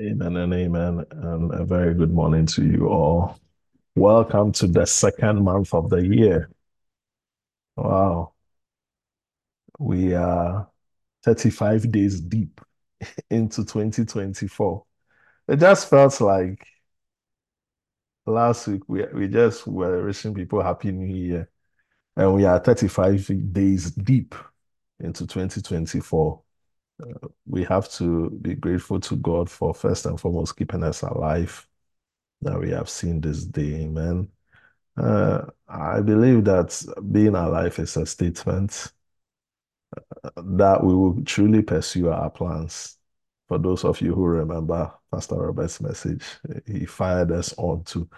Amen 0.00 0.36
and 0.36 0.54
amen. 0.54 1.04
And 1.10 1.52
a 1.52 1.64
very 1.64 1.92
good 1.92 2.12
morning 2.12 2.46
to 2.46 2.64
you 2.64 2.86
all. 2.86 3.36
Welcome 3.96 4.52
to 4.52 4.68
the 4.68 4.86
second 4.86 5.42
month 5.42 5.74
of 5.74 5.90
the 5.90 6.06
year. 6.06 6.50
Wow. 7.74 8.34
We 9.80 10.14
are 10.14 10.68
35 11.24 11.90
days 11.90 12.20
deep 12.20 12.60
into 13.30 13.64
2024. 13.64 14.84
It 15.48 15.56
just 15.56 15.90
felt 15.90 16.20
like 16.20 16.64
last 18.24 18.68
week 18.68 18.82
we, 18.86 19.04
we 19.12 19.26
just 19.26 19.66
were 19.66 20.04
wishing 20.04 20.32
people 20.32 20.62
Happy 20.62 20.92
New 20.92 21.12
Year. 21.12 21.50
And 22.16 22.34
we 22.34 22.44
are 22.44 22.60
35 22.60 23.52
days 23.52 23.90
deep 23.90 24.36
into 25.00 25.26
2024 25.26 26.40
we 27.46 27.64
have 27.64 27.88
to 27.92 28.30
be 28.30 28.54
grateful 28.54 29.00
to 29.00 29.16
God 29.16 29.50
for 29.50 29.72
first 29.74 30.06
and 30.06 30.18
foremost 30.20 30.56
keeping 30.56 30.82
us 30.82 31.02
alive 31.02 31.66
that 32.42 32.58
we 32.58 32.70
have 32.70 32.88
seen 32.88 33.20
this 33.20 33.44
day. 33.44 33.82
Amen. 33.84 34.28
Uh, 34.96 35.46
I 35.68 36.00
believe 36.00 36.44
that 36.44 36.82
being 37.12 37.34
alive 37.34 37.78
is 37.78 37.96
a 37.96 38.06
statement 38.06 38.92
that 40.36 40.82
we 40.82 40.94
will 40.94 41.22
truly 41.24 41.62
pursue 41.62 42.10
our 42.10 42.30
plans. 42.30 42.96
For 43.46 43.58
those 43.58 43.84
of 43.84 44.00
you 44.00 44.14
who 44.14 44.24
remember 44.26 44.92
Pastor 45.12 45.36
Robert's 45.36 45.80
message, 45.80 46.24
he 46.66 46.84
fired 46.84 47.32
us 47.32 47.54
on 47.56 47.84
to 47.84 48.08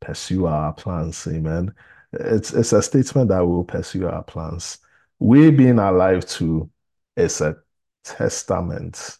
pursue 0.00 0.46
our 0.46 0.72
plans. 0.72 1.26
Amen. 1.26 1.74
It's, 2.12 2.52
it's 2.52 2.72
a 2.72 2.82
statement 2.82 3.28
that 3.30 3.44
we 3.44 3.52
will 3.52 3.64
pursue 3.64 4.06
our 4.06 4.22
plans. 4.22 4.78
We 5.18 5.50
being 5.50 5.78
alive 5.78 6.26
too 6.26 6.70
is 7.16 7.40
a 7.40 7.56
testament 8.06 9.18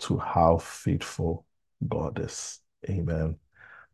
to 0.00 0.18
how 0.18 0.58
faithful 0.58 1.46
God 1.88 2.20
is. 2.20 2.60
Amen. 2.88 3.36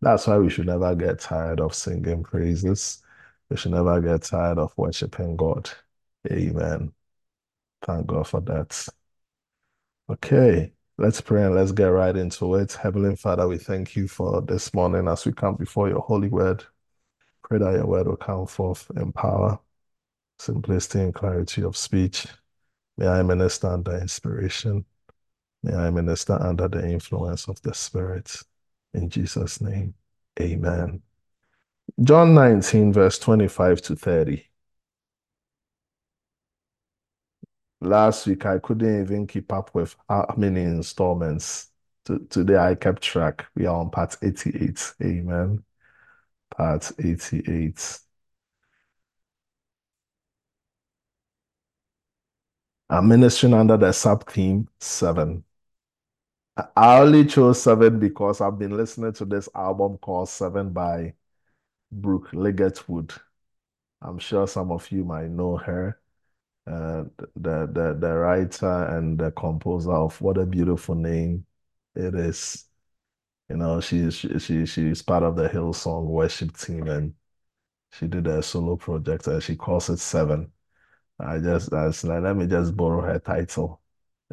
That's 0.01 0.27
why 0.27 0.39
we 0.39 0.51
should 0.51 0.67
never 0.67 0.95
get 0.95 1.20
tired 1.20 1.61
of 1.61 1.75
singing 1.75 2.23
praises. 2.23 3.03
We 3.48 3.57
should 3.57 3.73
never 3.73 4.01
get 4.01 4.23
tired 4.23 4.59
of 4.59 4.73
worshiping 4.77 5.37
God. 5.37 5.70
Amen. 6.31 6.92
Thank 7.83 8.07
God 8.09 8.27
for 8.27 8.41
that. 8.42 8.89
Okay, 10.11 10.73
let's 10.98 11.20
pray 11.20 11.45
and 11.45 11.55
let's 11.55 11.73
get 11.73 11.87
right 11.87 12.17
into 12.17 12.55
it. 12.57 12.73
Heavenly 12.73 13.17
Father, 13.17 13.48
we 13.48 13.59
thank 13.59 13.97
you 13.97 14.09
for 14.09 14.42
this 14.42 14.73
morning 14.75 15.09
as 15.09 15.25
we 15.25 15.33
come 15.33 15.57
before 15.57 15.89
your 15.89 16.01
holy 16.01 16.29
word. 16.29 16.64
Pray 17.42 17.59
that 17.59 17.75
your 17.75 17.87
word 17.87 18.07
will 18.07 18.17
come 18.17 18.47
forth 18.47 18.91
in 18.97 19.12
power, 19.12 19.59
simplicity, 20.39 21.01
and 21.01 21.14
clarity 21.14 21.62
of 21.62 21.77
speech. 21.77 22.27
May 22.98 23.06
I 23.06 23.22
minister 23.22 23.69
under 23.69 23.98
inspiration. 23.98 24.84
May 25.62 25.75
I 25.75 25.91
minister 25.91 26.41
under 26.41 26.69
the 26.69 26.89
influence 26.89 27.48
of 27.48 27.61
the 27.62 27.75
Spirit. 27.75 28.34
In 28.94 29.11
Jesus' 29.11 29.61
name, 29.61 29.94
amen. 30.41 31.02
John 32.02 32.34
19, 32.34 32.92
verse 32.92 33.19
25 33.19 33.83
to 33.83 33.97
30. 33.97 34.48
Last 37.80 38.27
week, 38.27 38.47
I 38.47 38.58
couldn't 38.58 39.02
even 39.02 39.27
keep 39.27 39.52
up 39.52 39.74
with 39.74 39.97
how 40.08 40.34
many 40.36 40.62
installments. 40.62 41.70
Today, 42.05 42.56
I 42.56 42.74
kept 42.74 43.02
track. 43.02 43.47
We 43.55 43.67
are 43.67 43.77
on 43.77 43.91
part 43.91 44.17
88. 44.22 44.94
Amen. 45.02 45.62
Part 46.56 46.92
88. 46.98 47.98
I'm 52.91 53.06
ministering 53.09 53.55
under 53.55 53.77
the 53.77 53.92
sub 53.92 54.29
theme 54.29 54.69
seven. 54.81 55.45
I 56.77 57.01
only 57.01 57.27
chose 57.27 57.62
seven 57.62 57.98
because 57.98 58.41
I've 58.41 58.59
been 58.59 58.77
listening 58.77 59.12
to 59.15 59.25
this 59.27 59.48
album 59.55 59.98
called 59.98 60.29
Seven 60.29 60.70
by 60.73 61.14
Brooke 61.92 62.31
Ligertwood. 62.33 63.19
I'm 64.02 64.19
sure 64.19 64.48
some 64.48 64.73
of 64.73 64.91
you 64.92 65.05
might 65.05 65.30
know 65.30 65.57
her, 65.58 66.01
uh, 66.67 67.05
the, 67.36 67.67
the 67.73 67.97
the 68.01 68.14
writer 68.14 68.86
and 68.97 69.18
the 69.18 69.33
composer 69.33 69.92
of 69.92 70.20
What 70.20 70.39
a 70.39 70.47
Beautiful 70.47 70.95
Name 70.97 71.47
It 71.97 72.14
Is. 72.17 72.67
You 73.51 73.57
know, 73.58 73.80
she 73.80 74.11
she 74.11 74.39
she 74.41 74.67
she's 74.67 75.03
part 75.03 75.23
of 75.24 75.36
the 75.36 75.48
Hillsong 75.48 76.05
worship 76.07 76.57
team, 76.58 76.89
and 76.89 77.14
she 77.92 78.08
did 78.08 78.27
a 78.29 78.42
solo 78.42 78.77
project, 78.77 79.27
and 79.29 79.42
she 79.42 79.57
calls 79.57 79.91
it 79.91 79.98
Seven. 79.98 80.53
I 81.19 81.39
just 81.39 81.71
that's 81.71 82.05
let 82.05 82.37
me 82.37 82.47
just 82.47 82.77
borrow 82.77 83.01
her 83.03 83.19
title. 83.19 83.81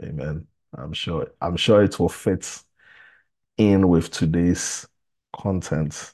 Amen. 0.01 0.47
I'm 0.75 0.93
sure 0.93 1.31
I'm 1.41 1.55
sure 1.55 1.83
it 1.83 1.99
will 1.99 2.09
fit 2.09 2.63
in 3.57 3.87
with 3.87 4.11
today's 4.11 4.87
content 5.33 6.13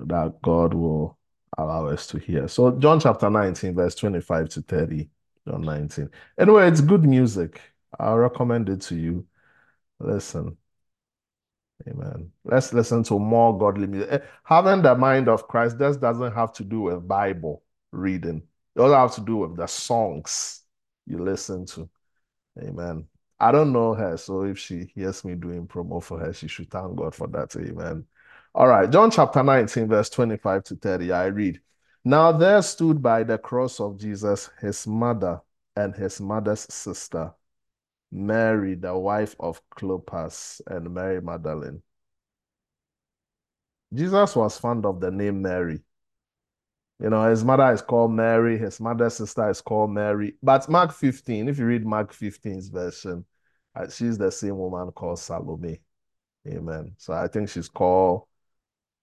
that 0.00 0.40
God 0.42 0.74
will 0.74 1.18
allow 1.58 1.88
us 1.88 2.06
to 2.08 2.18
hear. 2.18 2.48
So 2.48 2.70
John 2.78 3.00
chapter 3.00 3.28
19, 3.28 3.74
verse 3.74 3.94
25 3.94 4.48
to 4.50 4.62
30. 4.62 5.10
John 5.46 5.62
19. 5.62 6.08
Anyway, 6.38 6.68
it's 6.68 6.80
good 6.80 7.04
music. 7.04 7.60
I'll 7.98 8.18
recommend 8.18 8.68
it 8.68 8.80
to 8.82 8.96
you. 8.96 9.26
Listen. 9.98 10.56
Amen. 11.88 12.30
Let's 12.44 12.72
listen 12.72 13.02
to 13.04 13.18
more 13.18 13.58
godly 13.58 13.88
music. 13.88 14.08
Eh, 14.12 14.18
having 14.44 14.82
the 14.82 14.94
mind 14.94 15.28
of 15.28 15.48
Christ, 15.48 15.78
just 15.78 16.00
doesn't 16.00 16.32
have 16.32 16.52
to 16.54 16.64
do 16.64 16.82
with 16.82 17.06
Bible 17.08 17.64
reading. 17.90 18.42
It 18.74 18.80
all 18.80 18.92
have 18.92 19.14
to 19.16 19.20
do 19.20 19.38
with 19.38 19.56
the 19.56 19.66
songs 19.66 20.62
you 21.06 21.18
listen 21.18 21.66
to. 21.66 21.88
Amen. 22.60 23.06
I 23.38 23.50
don't 23.50 23.72
know 23.72 23.94
her, 23.94 24.16
so 24.16 24.42
if 24.44 24.58
she 24.58 24.92
hears 24.94 25.24
me 25.24 25.34
doing 25.34 25.66
promo 25.66 26.02
for 26.02 26.18
her, 26.18 26.32
she 26.32 26.48
should 26.48 26.70
thank 26.70 26.94
God 26.96 27.14
for 27.14 27.26
that. 27.28 27.54
Amen. 27.56 28.06
All 28.54 28.68
right, 28.68 28.88
John 28.88 29.10
chapter 29.10 29.42
19, 29.42 29.88
verse 29.88 30.10
25 30.10 30.64
to 30.64 30.76
30. 30.76 31.12
I 31.12 31.26
read. 31.26 31.60
Now 32.04 32.32
there 32.32 32.62
stood 32.62 33.02
by 33.02 33.22
the 33.22 33.38
cross 33.38 33.80
of 33.80 33.98
Jesus 33.98 34.50
his 34.60 34.86
mother 34.86 35.40
and 35.76 35.94
his 35.94 36.20
mother's 36.20 36.72
sister, 36.72 37.32
Mary, 38.10 38.74
the 38.74 38.96
wife 38.96 39.34
of 39.40 39.60
Clopas, 39.70 40.60
and 40.66 40.92
Mary 40.92 41.20
Magdalene. 41.20 41.82
Jesus 43.94 44.36
was 44.36 44.58
fond 44.58 44.86
of 44.86 45.00
the 45.00 45.10
name 45.10 45.42
Mary. 45.42 45.82
You 47.00 47.10
know, 47.10 47.28
his 47.28 47.44
mother 47.44 47.72
is 47.72 47.82
called 47.82 48.12
Mary, 48.12 48.58
his 48.58 48.80
mother's 48.80 49.14
sister 49.14 49.48
is 49.50 49.60
called 49.60 49.90
Mary. 49.90 50.34
But 50.42 50.68
Mark 50.68 50.92
15, 50.92 51.48
if 51.48 51.58
you 51.58 51.66
read 51.66 51.84
Mark 51.84 52.12
15's 52.12 52.68
version, 52.68 53.24
uh, 53.74 53.88
she's 53.88 54.18
the 54.18 54.30
same 54.30 54.56
woman 54.56 54.92
called 54.92 55.18
Salome. 55.18 55.80
Amen. 56.46 56.94
So 56.98 57.12
I 57.12 57.28
think 57.28 57.48
she's 57.48 57.68
called 57.68 58.24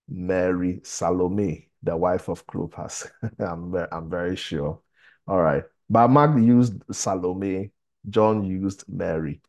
Mary 0.07 0.81
Salome, 0.83 1.69
the 1.83 1.95
wife 1.95 2.29
of 2.29 2.45
Clopas. 2.47 3.09
I'm, 3.39 3.72
very, 3.72 3.88
I'm 3.91 4.09
very 4.09 4.35
sure. 4.35 4.79
All 5.27 5.41
right. 5.41 5.63
But 5.89 6.09
Mark 6.09 6.38
used 6.38 6.81
Salome, 6.91 7.71
John 8.09 8.44
used 8.44 8.85
Mary. 8.88 9.41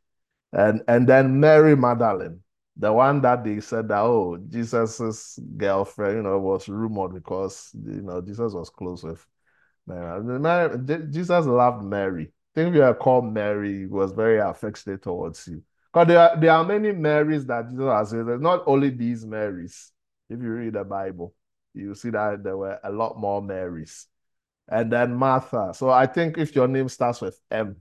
And, 0.53 0.83
and 0.89 1.09
then 1.09 1.39
Mary 1.39 1.77
Magdalene 1.77 2.41
the 2.81 2.91
one 2.91 3.21
that 3.21 3.45
they 3.45 3.61
said 3.61 3.89
that 3.89 4.01
oh 4.01 4.39
Jesus's 4.49 5.39
girlfriend, 5.57 6.17
you 6.17 6.23
know, 6.23 6.39
was 6.39 6.69
rumored 6.69 7.15
because 7.15 7.71
you 7.75 8.01
know 8.01 8.23
Jesus 8.23 8.55
was 8.55 8.71
close 8.71 9.03
with 9.03 9.25
Mary. 9.87 10.23
Mary 10.23 11.07
Jesus 11.11 11.47
loved 11.47 11.85
Mary. 11.85 12.33
I 12.33 12.61
think 12.61 12.75
you 12.75 12.83
are 12.83 12.95
called 12.95 13.33
Mary 13.33 13.87
was 13.87 14.13
very 14.13 14.39
affectionate 14.39 15.03
towards 15.03 15.47
you. 15.47 15.63
Because 15.93 16.09
there 16.09 16.19
are, 16.19 16.37
there 16.41 16.53
are 16.53 16.65
many 16.65 16.93
Marys 16.93 17.45
that 17.47 17.69
Jesus 17.69 17.85
has. 17.85 18.11
There's 18.11 18.41
not 18.41 18.63
only 18.67 18.91
these 18.91 19.27
Marys. 19.27 19.93
If 20.29 20.41
you 20.41 20.51
read 20.51 20.73
the 20.73 20.85
Bible, 20.85 21.35
you 21.75 21.95
see 21.95 22.11
that 22.11 22.43
there 22.43 22.57
were 22.57 22.79
a 22.83 22.91
lot 22.91 23.19
more 23.19 23.43
Marys. 23.43 24.07
And 24.69 24.91
then 24.91 25.15
Martha. 25.15 25.73
So 25.75 25.91
I 25.91 26.07
think 26.07 26.39
if 26.39 26.55
your 26.55 26.69
name 26.69 26.89
starts 26.89 27.21
with 27.21 27.39
M, 27.51 27.77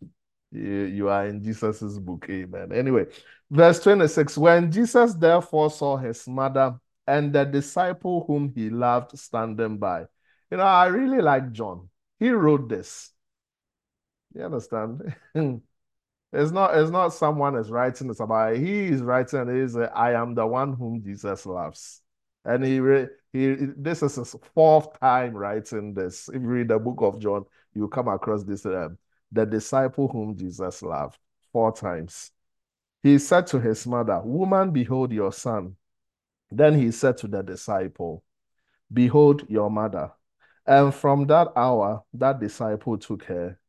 you, 0.51 0.83
you 0.85 1.09
are 1.09 1.27
in 1.27 1.43
Jesus's 1.43 1.99
book. 1.99 2.25
Amen. 2.29 2.71
Anyway, 2.73 3.05
verse 3.49 3.79
26 3.81 4.37
When 4.37 4.71
Jesus 4.71 5.13
therefore 5.13 5.69
saw 5.69 5.97
his 5.97 6.27
mother 6.27 6.79
and 7.09 7.33
the 7.33 7.43
disciple 7.43 8.23
whom 8.27 8.53
he 8.53 8.69
loved 8.69 9.17
standing 9.17 9.79
by. 9.79 10.05
You 10.51 10.57
know, 10.57 10.63
I 10.63 10.85
really 10.87 11.21
like 11.21 11.51
John. 11.51 11.89
He 12.19 12.29
wrote 12.29 12.69
this. 12.69 13.11
You 14.35 14.43
understand? 14.43 15.15
it's 15.33 16.51
not 16.51 16.77
it's 16.77 16.91
not 16.91 17.09
someone 17.09 17.55
is 17.55 17.71
writing 17.71 18.07
this 18.07 18.19
about 18.19 18.55
he 18.57 18.85
is 18.85 19.01
writing 19.01 19.49
is 19.49 19.75
I 19.75 20.13
am 20.13 20.35
the 20.35 20.45
one 20.45 20.73
whom 20.73 21.01
Jesus 21.03 21.47
loves. 21.47 22.01
And 22.45 22.63
he 22.63 22.79
he 23.33 23.55
this 23.75 24.03
is 24.03 24.15
his 24.15 24.35
fourth 24.53 24.99
time 24.99 25.33
writing 25.33 25.95
this. 25.95 26.29
If 26.29 26.35
you 26.35 26.47
read 26.47 26.67
the 26.67 26.77
book 26.77 26.97
of 27.01 27.19
John, 27.19 27.45
you 27.73 27.87
come 27.87 28.07
across 28.07 28.43
this 28.43 28.67
um, 28.67 28.99
the 29.31 29.45
disciple 29.45 30.07
whom 30.07 30.37
Jesus 30.37 30.83
loved, 30.83 31.17
four 31.51 31.71
times. 31.71 32.31
He 33.01 33.17
said 33.17 33.47
to 33.47 33.59
his 33.59 33.87
mother, 33.87 34.21
Woman, 34.23 34.71
behold 34.71 35.11
your 35.11 35.31
son. 35.31 35.75
Then 36.51 36.73
he 36.75 36.91
said 36.91 37.17
to 37.17 37.27
the 37.27 37.41
disciple, 37.41 38.23
Behold 38.91 39.45
your 39.49 39.69
mother. 39.69 40.11
And 40.65 40.93
from 40.93 41.27
that 41.27 41.49
hour, 41.55 42.03
that 42.13 42.39
disciple 42.39 42.97
took 42.97 43.23
her 43.23 43.59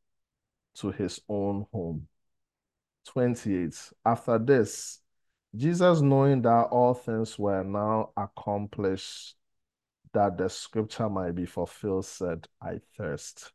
to 0.77 0.91
his 0.91 1.21
own 1.29 1.67
home. 1.73 2.09
28. 3.06 3.75
After 4.05 4.38
this, 4.38 5.00
Jesus, 5.55 6.00
knowing 6.00 6.43
that 6.43 6.69
all 6.71 6.94
things 6.94 7.38
were 7.38 7.65
now 7.65 8.12
accomplished, 8.17 9.35
that 10.12 10.37
the 10.37 10.49
scripture 10.49 11.09
might 11.09 11.35
be 11.35 11.47
fulfilled, 11.47 12.06
said, 12.06 12.47
I 12.62 12.81
thirst. 12.97 13.53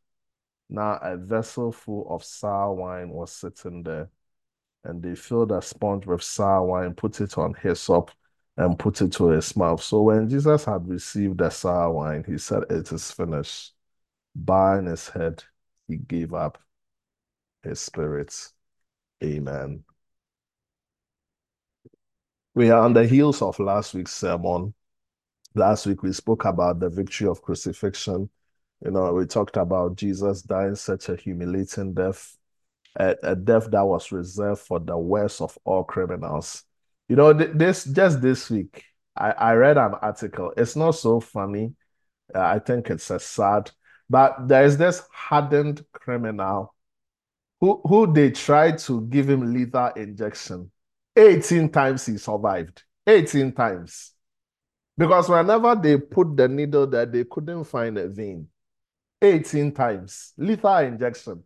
Now 0.68 0.98
a 1.00 1.16
vessel 1.16 1.72
full 1.72 2.06
of 2.10 2.24
sour 2.24 2.74
wine 2.74 3.10
was 3.10 3.32
sitting 3.32 3.82
there, 3.82 4.10
and 4.86 5.02
they 5.02 5.14
filled 5.14 5.52
a 5.52 5.60
sponge 5.62 6.06
with 6.06 6.22
sour 6.22 6.64
wine, 6.64 6.94
put 6.94 7.20
it 7.20 7.36
on 7.38 7.54
hyssop, 7.54 8.10
and 8.56 8.78
put 8.78 9.02
it 9.02 9.12
to 9.12 9.28
his 9.28 9.54
mouth. 9.56 9.82
So 9.82 10.02
when 10.02 10.28
Jesus 10.28 10.64
had 10.64 10.88
received 10.88 11.38
the 11.38 11.50
sour 11.50 11.92
wine, 11.92 12.24
he 12.26 12.38
said, 12.38 12.64
It 12.70 12.90
is 12.92 13.10
finished. 13.10 13.72
Bowing 14.34 14.86
his 14.86 15.08
head, 15.08 15.42
he 15.88 15.96
gave 15.96 16.34
up 16.34 16.58
his 17.62 17.80
spirit. 17.80 18.34
Amen. 19.22 19.84
We 22.54 22.70
are 22.70 22.82
on 22.82 22.94
the 22.94 23.06
heels 23.06 23.42
of 23.42 23.58
last 23.58 23.94
week's 23.94 24.14
sermon. 24.14 24.74
Last 25.54 25.86
week 25.86 26.02
we 26.02 26.12
spoke 26.12 26.44
about 26.44 26.80
the 26.80 26.88
victory 26.88 27.26
of 27.28 27.42
crucifixion. 27.42 28.30
You 28.84 28.90
know, 28.90 29.12
we 29.12 29.26
talked 29.26 29.56
about 29.56 29.96
Jesus 29.96 30.42
dying 30.42 30.74
such 30.74 31.08
a 31.08 31.16
humiliating 31.16 31.94
death, 31.94 32.36
a, 32.96 33.16
a 33.22 33.36
death 33.36 33.70
that 33.70 33.84
was 33.84 34.12
reserved 34.12 34.60
for 34.62 34.78
the 34.80 34.96
worst 34.96 35.40
of 35.40 35.56
all 35.64 35.84
criminals. 35.84 36.64
You 37.08 37.16
know, 37.16 37.32
this 37.32 37.84
just 37.84 38.20
this 38.20 38.50
week, 38.50 38.84
I, 39.16 39.30
I 39.30 39.54
read 39.54 39.78
an 39.78 39.94
article. 39.94 40.52
It's 40.56 40.76
not 40.76 40.92
so 40.92 41.20
funny. 41.20 41.74
Uh, 42.34 42.40
I 42.40 42.58
think 42.58 42.90
it's 42.90 43.10
a 43.10 43.20
sad, 43.20 43.70
but 44.10 44.48
there 44.48 44.64
is 44.64 44.76
this 44.76 45.02
hardened 45.12 45.84
criminal 45.92 46.74
who 47.60 47.80
who 47.84 48.12
they 48.12 48.30
tried 48.30 48.78
to 48.78 49.02
give 49.02 49.28
him 49.30 49.52
lethal 49.52 49.92
injection. 49.96 50.70
18 51.16 51.70
times 51.70 52.06
he 52.06 52.18
survived. 52.18 52.82
18 53.06 53.52
times. 53.52 54.12
Because 54.98 55.28
whenever 55.28 55.74
they 55.74 55.98
put 55.98 56.36
the 56.36 56.48
needle 56.48 56.86
there, 56.86 57.06
they 57.06 57.24
couldn't 57.24 57.64
find 57.64 57.96
a 57.98 58.08
vein. 58.08 58.48
18 59.22 59.72
times. 59.72 60.32
Lethal 60.36 60.78
injection. 60.78 61.42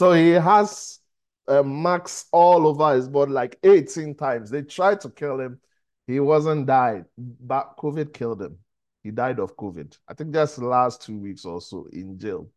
So 0.00 0.12
he 0.12 0.30
has 0.30 0.98
uh, 1.46 1.62
marks 1.62 2.24
all 2.32 2.66
over 2.66 2.94
his 2.94 3.06
body 3.06 3.32
like 3.32 3.58
18 3.62 4.14
times. 4.14 4.48
They 4.48 4.62
tried 4.62 5.02
to 5.02 5.10
kill 5.10 5.38
him. 5.38 5.60
He 6.06 6.20
wasn't 6.20 6.64
died, 6.64 7.04
but 7.18 7.76
COVID 7.76 8.14
killed 8.14 8.40
him. 8.40 8.56
He 9.02 9.10
died 9.10 9.38
of 9.38 9.58
COVID. 9.58 9.98
I 10.08 10.14
think 10.14 10.32
just 10.32 10.56
last 10.56 11.02
two 11.02 11.18
weeks 11.18 11.44
or 11.44 11.60
so 11.60 11.86
in 11.92 12.18
jail. 12.18 12.48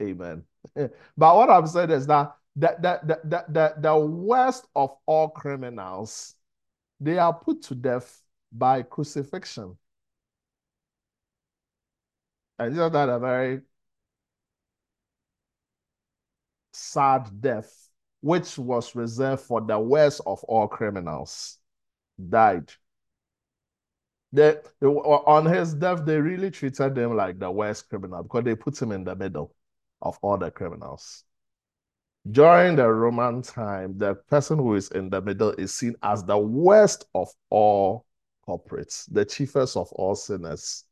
Amen. 0.00 0.42
but 0.74 0.90
what 1.18 1.50
I'm 1.50 1.66
saying 1.66 1.90
is 1.90 2.06
that 2.06 2.34
the, 2.56 2.74
the, 2.80 3.00
the, 3.02 3.20
the, 3.24 3.44
the, 3.50 3.74
the 3.76 3.98
worst 3.98 4.66
of 4.74 4.96
all 5.04 5.28
criminals, 5.28 6.34
they 6.98 7.18
are 7.18 7.34
put 7.34 7.60
to 7.64 7.74
death 7.74 8.22
by 8.50 8.84
crucifixion. 8.84 9.76
And 12.58 12.72
isn't 12.72 12.92
that 12.94 13.10
a 13.10 13.18
very 13.18 13.60
sad 16.72 17.40
death, 17.40 17.88
which 18.20 18.58
was 18.58 18.94
reserved 18.94 19.42
for 19.42 19.60
the 19.60 19.78
worst 19.78 20.20
of 20.26 20.42
all 20.44 20.68
criminals, 20.68 21.58
died. 22.28 22.70
They, 24.32 24.56
they, 24.80 24.86
on 24.86 25.46
his 25.46 25.74
death, 25.74 26.04
they 26.04 26.20
really 26.20 26.50
treated 26.50 26.96
him 26.96 27.16
like 27.16 27.38
the 27.38 27.50
worst 27.50 27.88
criminal 27.88 28.22
because 28.22 28.44
they 28.44 28.54
put 28.54 28.80
him 28.80 28.92
in 28.92 29.04
the 29.04 29.16
middle 29.16 29.54
of 30.00 30.18
all 30.22 30.38
the 30.38 30.50
criminals. 30.50 31.24
During 32.30 32.76
the 32.76 32.86
Roman 32.86 33.42
time, 33.42 33.96
the 33.96 34.14
person 34.14 34.58
who 34.58 34.74
is 34.74 34.90
in 34.90 35.08
the 35.08 35.20
middle 35.22 35.50
is 35.52 35.74
seen 35.74 35.96
as 36.02 36.22
the 36.22 36.36
worst 36.36 37.06
of 37.14 37.28
all 37.48 38.04
culprits, 38.44 39.06
the 39.06 39.24
chiefest 39.24 39.76
of 39.76 39.90
all 39.92 40.14
sinners, 40.14 40.84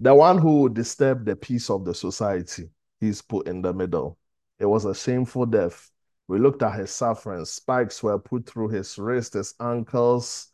the 0.00 0.14
one 0.14 0.38
who 0.38 0.62
would 0.62 0.74
disturb 0.74 1.24
the 1.24 1.34
peace 1.34 1.68
of 1.68 1.84
the 1.84 1.94
society. 1.94 2.70
He's 3.00 3.20
put 3.20 3.48
in 3.48 3.60
the 3.60 3.74
middle. 3.74 4.18
It 4.58 4.66
was 4.66 4.84
a 4.84 4.94
shameful 4.94 5.46
death. 5.46 5.90
We 6.26 6.38
looked 6.38 6.62
at 6.62 6.78
his 6.78 6.90
suffering. 6.90 7.44
Spikes 7.44 8.02
were 8.02 8.18
put 8.18 8.46
through 8.46 8.68
his 8.68 8.98
wrists, 8.98 9.34
his 9.34 9.54
ankles, 9.60 10.48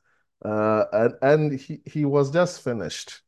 uh, 0.44 0.84
and, 0.92 1.14
and 1.22 1.60
he, 1.60 1.80
he 1.84 2.04
was 2.04 2.30
just 2.30 2.62
finished. 2.62 3.22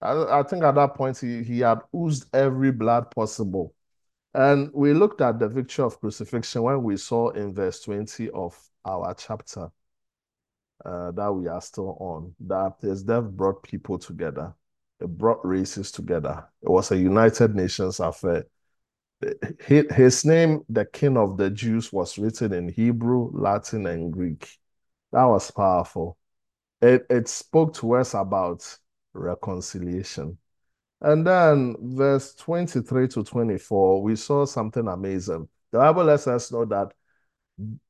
I, 0.00 0.40
I 0.40 0.42
think 0.44 0.62
at 0.64 0.76
that 0.76 0.94
point 0.94 1.18
he, 1.18 1.42
he 1.42 1.60
had 1.60 1.80
oozed 1.94 2.26
every 2.32 2.70
blood 2.70 3.10
possible. 3.10 3.74
And 4.34 4.70
we 4.72 4.92
looked 4.92 5.20
at 5.20 5.38
the 5.38 5.48
victory 5.48 5.84
of 5.84 5.98
crucifixion 6.00 6.62
when 6.62 6.82
we 6.82 6.96
saw 6.96 7.30
in 7.30 7.54
verse 7.54 7.80
20 7.80 8.30
of 8.30 8.56
our 8.84 9.14
chapter 9.14 9.70
uh, 10.84 11.10
that 11.12 11.32
we 11.32 11.48
are 11.48 11.60
still 11.60 11.96
on, 11.98 12.34
that 12.40 12.74
his 12.80 13.02
death 13.02 13.24
brought 13.24 13.62
people 13.62 13.98
together. 13.98 14.54
It 15.00 15.08
brought 15.08 15.44
races 15.44 15.90
together. 15.90 16.46
It 16.62 16.68
was 16.68 16.90
a 16.92 16.96
United 16.96 17.54
Nations 17.54 18.00
affair. 18.00 18.44
His 19.66 20.24
name, 20.24 20.62
the 20.68 20.84
King 20.84 21.16
of 21.16 21.36
the 21.36 21.50
Jews, 21.50 21.92
was 21.92 22.18
written 22.18 22.52
in 22.52 22.68
Hebrew, 22.68 23.30
Latin, 23.32 23.86
and 23.86 24.12
Greek. 24.12 24.48
That 25.12 25.24
was 25.24 25.50
powerful. 25.50 26.16
It, 26.80 27.06
it 27.10 27.28
spoke 27.28 27.74
to 27.74 27.94
us 27.94 28.14
about 28.14 28.64
reconciliation. 29.12 30.38
And 31.00 31.26
then 31.26 31.76
verse 31.80 32.34
23 32.34 33.08
to 33.08 33.24
24, 33.24 34.02
we 34.02 34.16
saw 34.16 34.44
something 34.44 34.86
amazing. 34.86 35.48
The 35.72 35.78
Bible 35.78 36.04
lets 36.04 36.26
us 36.26 36.52
know 36.52 36.64
that 36.66 36.92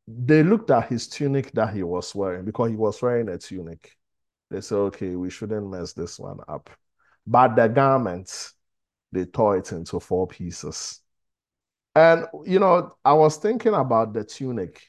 they 0.06 0.42
looked 0.42 0.70
at 0.70 0.88
his 0.88 1.08
tunic 1.08 1.52
that 1.52 1.74
he 1.74 1.82
was 1.82 2.14
wearing 2.14 2.44
because 2.44 2.70
he 2.70 2.76
was 2.76 3.00
wearing 3.02 3.28
a 3.28 3.38
tunic. 3.38 3.94
They 4.50 4.60
said, 4.62 4.76
okay, 4.76 5.14
we 5.14 5.30
shouldn't 5.30 5.70
mess 5.70 5.92
this 5.92 6.18
one 6.18 6.38
up. 6.48 6.70
But 7.26 7.56
the 7.56 7.68
garment, 7.68 8.52
they 9.12 9.26
tore 9.26 9.58
it 9.58 9.72
into 9.72 10.00
four 10.00 10.26
pieces. 10.26 11.00
And, 11.94 12.26
you 12.44 12.58
know, 12.58 12.96
I 13.04 13.12
was 13.14 13.36
thinking 13.38 13.74
about 13.74 14.12
the 14.12 14.24
tunic, 14.24 14.82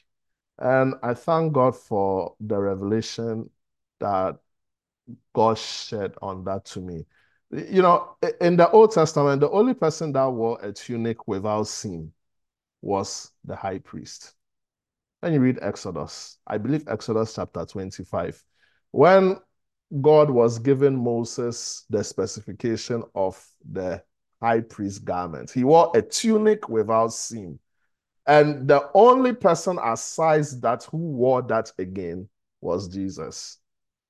and 0.58 0.94
I 1.02 1.14
thank 1.14 1.52
God 1.52 1.76
for 1.76 2.34
the 2.40 2.58
revelation 2.58 3.50
that 3.98 4.38
God 5.34 5.58
shed 5.58 6.14
on 6.22 6.44
that 6.44 6.64
to 6.66 6.80
me. 6.80 7.06
You 7.50 7.82
know, 7.82 8.16
in 8.40 8.56
the 8.56 8.70
Old 8.70 8.92
Testament, 8.92 9.40
the 9.40 9.50
only 9.50 9.74
person 9.74 10.12
that 10.12 10.26
wore 10.26 10.58
a 10.62 10.72
tunic 10.72 11.26
without 11.26 11.66
seam 11.66 12.12
was 12.80 13.32
the 13.44 13.56
high 13.56 13.78
priest. 13.78 14.34
When 15.20 15.32
you 15.32 15.40
read 15.40 15.58
Exodus, 15.60 16.38
I 16.46 16.58
believe 16.58 16.86
Exodus 16.88 17.34
chapter 17.34 17.66
25, 17.66 18.42
when 18.92 19.36
God 20.00 20.30
was 20.30 20.58
giving 20.58 20.96
Moses 21.02 21.84
the 21.90 22.04
specification 22.04 23.02
of 23.14 23.44
the 23.70 24.02
high 24.40 24.60
priest 24.60 25.04
garment, 25.04 25.50
he 25.50 25.64
wore 25.64 25.90
a 25.94 26.02
tunic 26.02 26.68
without 26.68 27.12
seam. 27.12 27.58
And 28.26 28.68
the 28.68 28.90
only 28.94 29.32
person 29.32 29.78
aside 29.82 30.44
that 30.60 30.84
who 30.84 30.98
wore 30.98 31.42
that 31.42 31.72
again 31.78 32.28
was 32.60 32.88
Jesus. 32.88 33.58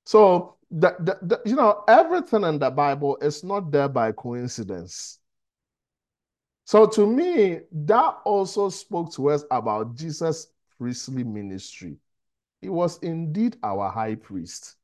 So 0.05 0.57
the, 0.69 0.95
the, 0.99 1.17
the, 1.21 1.41
you 1.45 1.55
know, 1.55 1.83
everything 1.87 2.43
in 2.43 2.59
the 2.59 2.69
Bible 2.69 3.17
is 3.21 3.43
not 3.43 3.71
there 3.71 3.89
by 3.89 4.11
coincidence. 4.11 5.19
So 6.65 6.85
to 6.85 7.05
me, 7.05 7.61
that 7.71 8.17
also 8.23 8.69
spoke 8.69 9.11
to 9.13 9.31
us 9.31 9.43
about 9.51 9.95
Jesus' 9.95 10.47
priestly 10.77 11.23
ministry. 11.23 11.97
He 12.61 12.69
was 12.69 12.99
indeed 12.99 13.57
our 13.63 13.89
high 13.89 14.15
priest. 14.15 14.75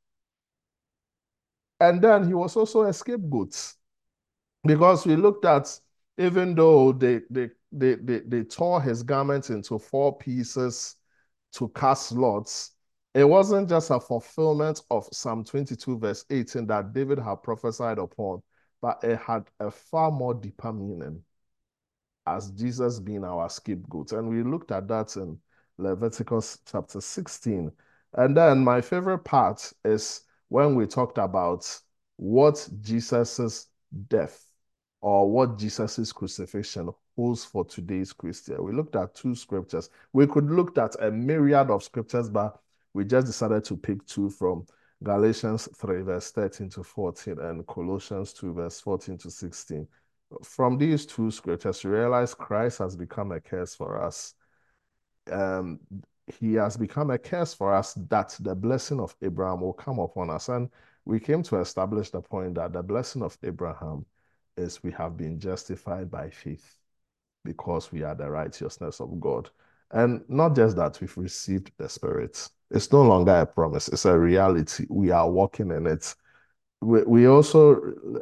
And 1.80 2.02
then 2.02 2.26
he 2.26 2.34
was 2.34 2.56
also 2.56 2.82
a 2.82 2.92
scapegoat. 2.92 3.74
Because 4.68 5.06
we 5.06 5.16
looked 5.16 5.46
at, 5.46 5.80
even 6.18 6.54
though 6.54 6.92
they, 6.92 7.22
they, 7.30 7.48
they, 7.72 7.94
they, 7.94 8.18
they 8.18 8.42
tore 8.42 8.82
his 8.82 9.02
garments 9.02 9.48
into 9.48 9.78
four 9.78 10.18
pieces 10.18 10.96
to 11.54 11.70
cast 11.70 12.12
lots, 12.12 12.72
it 13.14 13.24
wasn't 13.24 13.70
just 13.70 13.88
a 13.88 13.98
fulfillment 13.98 14.82
of 14.90 15.08
Psalm 15.10 15.42
22, 15.42 15.98
verse 15.98 16.26
18 16.28 16.66
that 16.66 16.92
David 16.92 17.18
had 17.18 17.42
prophesied 17.42 17.96
upon, 17.96 18.42
but 18.82 19.02
it 19.02 19.18
had 19.18 19.44
a 19.58 19.70
far 19.70 20.10
more 20.10 20.34
deeper 20.34 20.70
meaning 20.70 21.22
as 22.26 22.50
Jesus 22.50 23.00
being 23.00 23.24
our 23.24 23.48
scapegoat. 23.48 24.12
And 24.12 24.28
we 24.28 24.42
looked 24.42 24.70
at 24.70 24.86
that 24.88 25.16
in 25.16 25.38
Leviticus 25.78 26.58
chapter 26.70 27.00
16. 27.00 27.72
And 28.12 28.36
then 28.36 28.62
my 28.62 28.82
favorite 28.82 29.24
part 29.24 29.72
is 29.82 30.20
when 30.48 30.74
we 30.74 30.86
talked 30.86 31.16
about 31.16 31.66
what 32.16 32.68
Jesus's 32.82 33.68
death 34.08 34.47
or 35.00 35.30
what 35.30 35.58
Jesus's 35.58 36.12
crucifixion 36.12 36.90
holds 37.16 37.44
for 37.44 37.64
today's 37.64 38.12
Christian. 38.12 38.62
We 38.62 38.72
looked 38.72 38.96
at 38.96 39.14
two 39.14 39.34
scriptures. 39.34 39.90
We 40.12 40.26
could 40.26 40.50
look 40.50 40.76
at 40.78 40.96
a 41.02 41.10
myriad 41.10 41.70
of 41.70 41.82
scriptures, 41.82 42.28
but 42.28 42.60
we 42.94 43.04
just 43.04 43.26
decided 43.26 43.64
to 43.64 43.76
pick 43.76 44.04
two 44.06 44.30
from 44.30 44.66
Galatians 45.02 45.68
3, 45.76 46.02
verse 46.02 46.30
13 46.32 46.70
to 46.70 46.82
14, 46.82 47.38
and 47.38 47.66
Colossians 47.66 48.32
2, 48.32 48.54
verse 48.54 48.80
14 48.80 49.18
to 49.18 49.30
16. 49.30 49.86
From 50.42 50.76
these 50.76 51.06
two 51.06 51.30
scriptures, 51.30 51.84
we 51.84 51.90
realize 51.90 52.34
Christ 52.34 52.78
has 52.78 52.96
become 52.96 53.32
a 53.32 53.40
curse 53.40 53.74
for 53.74 54.02
us. 54.02 54.34
Um, 55.30 55.78
he 56.26 56.54
has 56.54 56.76
become 56.76 57.10
a 57.10 57.18
curse 57.18 57.54
for 57.54 57.72
us 57.72 57.94
that 58.10 58.36
the 58.40 58.54
blessing 58.54 59.00
of 59.00 59.14
Abraham 59.22 59.60
will 59.60 59.72
come 59.72 59.98
upon 59.98 60.30
us. 60.30 60.48
And 60.48 60.68
we 61.04 61.20
came 61.20 61.42
to 61.44 61.60
establish 61.60 62.10
the 62.10 62.20
point 62.20 62.56
that 62.56 62.72
the 62.72 62.82
blessing 62.82 63.22
of 63.22 63.38
Abraham 63.42 64.04
is 64.58 64.82
we 64.82 64.90
have 64.92 65.16
been 65.16 65.38
justified 65.38 66.10
by 66.10 66.30
faith 66.30 66.76
because 67.44 67.92
we 67.92 68.02
are 68.02 68.14
the 68.14 68.28
righteousness 68.28 69.00
of 69.00 69.20
God. 69.20 69.50
And 69.90 70.22
not 70.28 70.54
just 70.54 70.76
that, 70.76 71.00
we've 71.00 71.16
received 71.16 71.72
the 71.78 71.88
Spirit. 71.88 72.48
It's 72.70 72.92
no 72.92 73.02
longer 73.02 73.32
a 73.32 73.46
promise, 73.46 73.88
it's 73.88 74.04
a 74.04 74.18
reality. 74.18 74.86
We 74.90 75.10
are 75.10 75.30
walking 75.30 75.70
in 75.70 75.86
it. 75.86 76.14
We, 76.80 77.02
we 77.04 77.26
also 77.26 77.80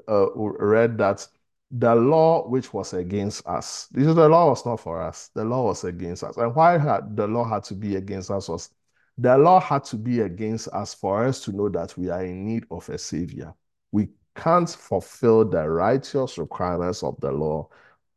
uh, 0.09 0.31
read 0.35 0.99
that 0.99 1.27
the 1.73 1.95
law 1.95 2.49
which 2.49 2.73
was 2.73 2.95
against 2.95 3.47
us, 3.47 3.89
this 3.91 4.07
is 4.07 4.15
the 4.15 4.29
law 4.29 4.51
was 4.51 4.65
not 4.65 4.79
for 4.81 5.03
us, 5.03 5.31
the 5.35 5.45
law 5.45 5.65
was 5.67 5.83
against 5.83 6.23
us. 6.23 6.37
And 6.37 6.55
why 6.55 6.79
had 6.79 7.17
the 7.17 7.27
law 7.27 7.45
had 7.45 7.65
to 7.65 7.75
be 7.75 7.97
against 7.97 8.31
us 8.31 8.49
was 8.49 8.71
the 9.19 9.37
law 9.37 9.61
had 9.61 9.83
to 9.85 9.97
be 9.97 10.21
against 10.21 10.69
us 10.69 10.95
for 10.95 11.25
us 11.25 11.43
to 11.45 11.53
know 11.53 11.69
that 11.71 11.97
we 11.97 12.11
are 12.11 12.25
in 12.25 12.47
need 12.47 12.65
of 12.71 12.89
a 12.89 12.99
savior. 12.99 13.53
We 13.91 14.11
can't 14.37 14.69
fulfill 14.69 15.45
the 15.45 15.69
righteous 15.69 16.39
requirements 16.39 17.03
of 17.03 17.21
the 17.21 17.33
law 17.33 17.69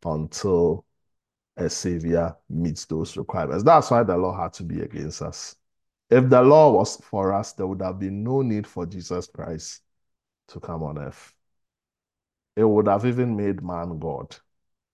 until 0.05 0.85
a 1.57 1.69
savior 1.69 2.35
meets 2.49 2.85
those 2.85 3.17
requirements. 3.17 3.63
That's 3.63 3.91
why 3.91 4.03
the 4.03 4.17
law 4.17 4.39
had 4.39 4.53
to 4.53 4.63
be 4.63 4.81
against 4.81 5.21
us. 5.21 5.55
If 6.09 6.29
the 6.29 6.41
law 6.41 6.71
was 6.71 6.97
for 6.97 7.33
us, 7.33 7.53
there 7.53 7.67
would 7.67 7.81
have 7.81 7.99
been 7.99 8.23
no 8.23 8.41
need 8.41 8.65
for 8.65 8.85
Jesus 8.85 9.27
Christ 9.27 9.81
to 10.49 10.59
come 10.59 10.83
on 10.83 10.97
earth. 10.97 11.33
It 12.55 12.63
would 12.63 12.87
have 12.87 13.05
even 13.05 13.35
made 13.35 13.61
man 13.61 13.99
God. 13.99 14.35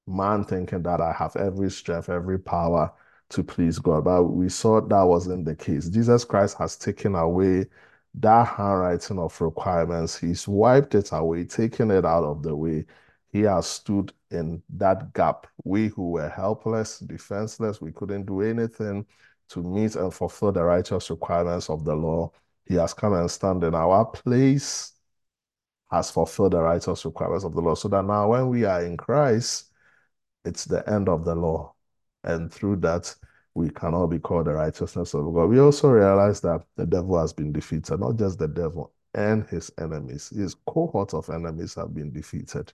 Man 0.08 0.44
thinking 0.44 0.84
that 0.84 1.02
I 1.02 1.14
have 1.14 1.36
every 1.36 1.72
strength, 1.72 2.10
every 2.10 2.38
power 2.38 2.92
to 3.30 3.44
please 3.44 3.80
God. 3.80 4.04
But 4.04 4.26
we 4.26 4.50
saw 4.50 4.82
that 4.82 5.04
wasn't 5.04 5.46
the 5.46 5.56
case. 5.56 5.90
Jesus 5.90 6.26
Christ 6.26 6.58
has 6.58 6.76
taken 6.76 7.16
away 7.16 7.66
that 8.20 8.48
handwriting 8.48 9.20
of 9.20 9.40
requirements. 9.42 10.18
He's 10.18 10.48
wiped 10.48 10.96
it 10.96 11.10
away, 11.12 11.46
taken 11.46 11.92
it 11.92 12.06
out 12.06 12.24
of 12.24 12.44
the 12.44 12.56
way. 12.56 12.86
He 13.32 13.42
has 13.42 13.68
stood 13.68 14.14
in 14.32 14.64
that 14.78 15.14
gap. 15.14 15.48
We 15.64 15.90
who 15.90 16.12
were 16.12 16.30
helpless, 16.30 17.00
defenseless, 17.00 17.82
we 17.82 17.92
couldn't 17.92 18.26
do 18.26 18.42
anything 18.42 19.06
to 19.50 19.62
meet 19.62 19.96
and 19.96 20.14
fulfill 20.14 20.52
the 20.52 20.64
righteous 20.64 21.10
requirements 21.10 21.70
of 21.70 21.84
the 21.84 21.96
law. 21.96 22.32
He 22.66 22.76
has 22.76 22.94
come 22.94 23.14
and 23.14 23.30
stand 23.30 23.64
in 23.64 23.76
our 23.76 24.06
place, 24.06 24.94
has 25.92 26.10
fulfilled 26.10 26.54
the 26.54 26.62
righteous 26.62 27.06
requirements 27.06 27.46
of 27.46 27.54
the 27.54 27.62
law, 27.62 27.76
so 27.76 27.90
that 27.90 28.06
now 28.06 28.30
when 28.30 28.50
we 28.50 28.64
are 28.64 28.84
in 28.84 28.98
Christ, 28.98 29.72
it's 30.46 30.66
the 30.66 30.88
end 30.90 31.10
of 31.10 31.26
the 31.26 31.36
law. 31.36 31.74
And 32.24 32.52
through 32.52 32.78
that, 32.78 33.14
we 33.56 33.70
cannot 33.70 34.08
be 34.08 34.20
called 34.20 34.46
the 34.46 34.54
righteousness 34.54 35.14
of 35.14 35.34
God. 35.34 35.46
We 35.46 35.60
also 35.60 35.90
realize 35.90 36.42
that 36.42 36.66
the 36.76 36.86
devil 36.86 37.18
has 37.18 37.32
been 37.34 37.54
defeated, 37.54 38.00
not 38.00 38.18
just 38.18 38.38
the 38.38 38.50
devil 38.50 38.94
and 39.14 39.48
his 39.48 39.72
enemies. 39.80 40.30
His 40.30 40.56
cohort 40.68 41.14
of 41.14 41.30
enemies 41.30 41.74
have 41.76 41.94
been 41.94 42.12
defeated. 42.12 42.74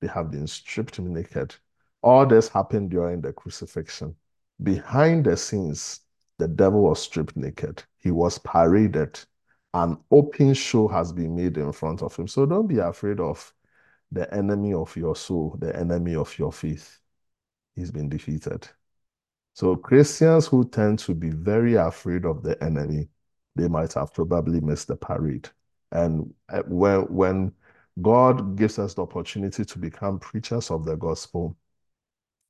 They 0.00 0.08
have 0.08 0.30
been 0.30 0.48
stripped 0.48 0.98
naked. 0.98 1.54
All 2.02 2.26
this 2.26 2.48
happened 2.48 2.90
during 2.90 3.20
the 3.20 3.32
crucifixion. 3.32 4.16
Behind 4.62 5.24
the 5.24 5.36
scenes, 5.36 6.00
the 6.38 6.48
devil 6.48 6.82
was 6.82 7.00
stripped 7.00 7.36
naked. 7.36 7.84
He 7.98 8.10
was 8.10 8.38
paraded. 8.38 9.20
An 9.72 9.98
open 10.10 10.52
show 10.54 10.88
has 10.88 11.12
been 11.12 11.36
made 11.36 11.58
in 11.58 11.72
front 11.72 12.02
of 12.02 12.16
him. 12.16 12.26
So 12.26 12.44
don't 12.44 12.66
be 12.66 12.78
afraid 12.78 13.20
of 13.20 13.52
the 14.10 14.32
enemy 14.34 14.72
of 14.72 14.96
your 14.96 15.14
soul, 15.14 15.56
the 15.60 15.76
enemy 15.76 16.16
of 16.16 16.36
your 16.38 16.52
faith. 16.52 16.98
He's 17.76 17.92
been 17.92 18.08
defeated. 18.08 18.68
So 19.58 19.74
Christians 19.74 20.46
who 20.46 20.68
tend 20.68 21.00
to 21.00 21.14
be 21.14 21.30
very 21.30 21.74
afraid 21.74 22.24
of 22.24 22.44
the 22.44 22.62
enemy, 22.62 23.08
they 23.56 23.66
might 23.66 23.92
have 23.94 24.14
probably 24.14 24.60
missed 24.60 24.86
the 24.86 24.94
parade. 24.94 25.48
And 25.90 26.32
uh, 26.48 26.62
when 26.68 27.12
when 27.12 27.52
God 28.00 28.54
gives 28.54 28.78
us 28.78 28.94
the 28.94 29.02
opportunity 29.02 29.64
to 29.64 29.78
become 29.80 30.20
preachers 30.20 30.70
of 30.70 30.84
the 30.84 30.94
gospel, 30.94 31.56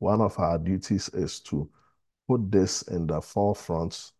one 0.00 0.20
of 0.20 0.38
our 0.38 0.58
duties 0.58 1.08
is 1.14 1.40
to 1.44 1.70
put 2.28 2.52
this 2.52 2.82
in 2.82 3.06
the 3.06 3.22
forefront 3.22 4.12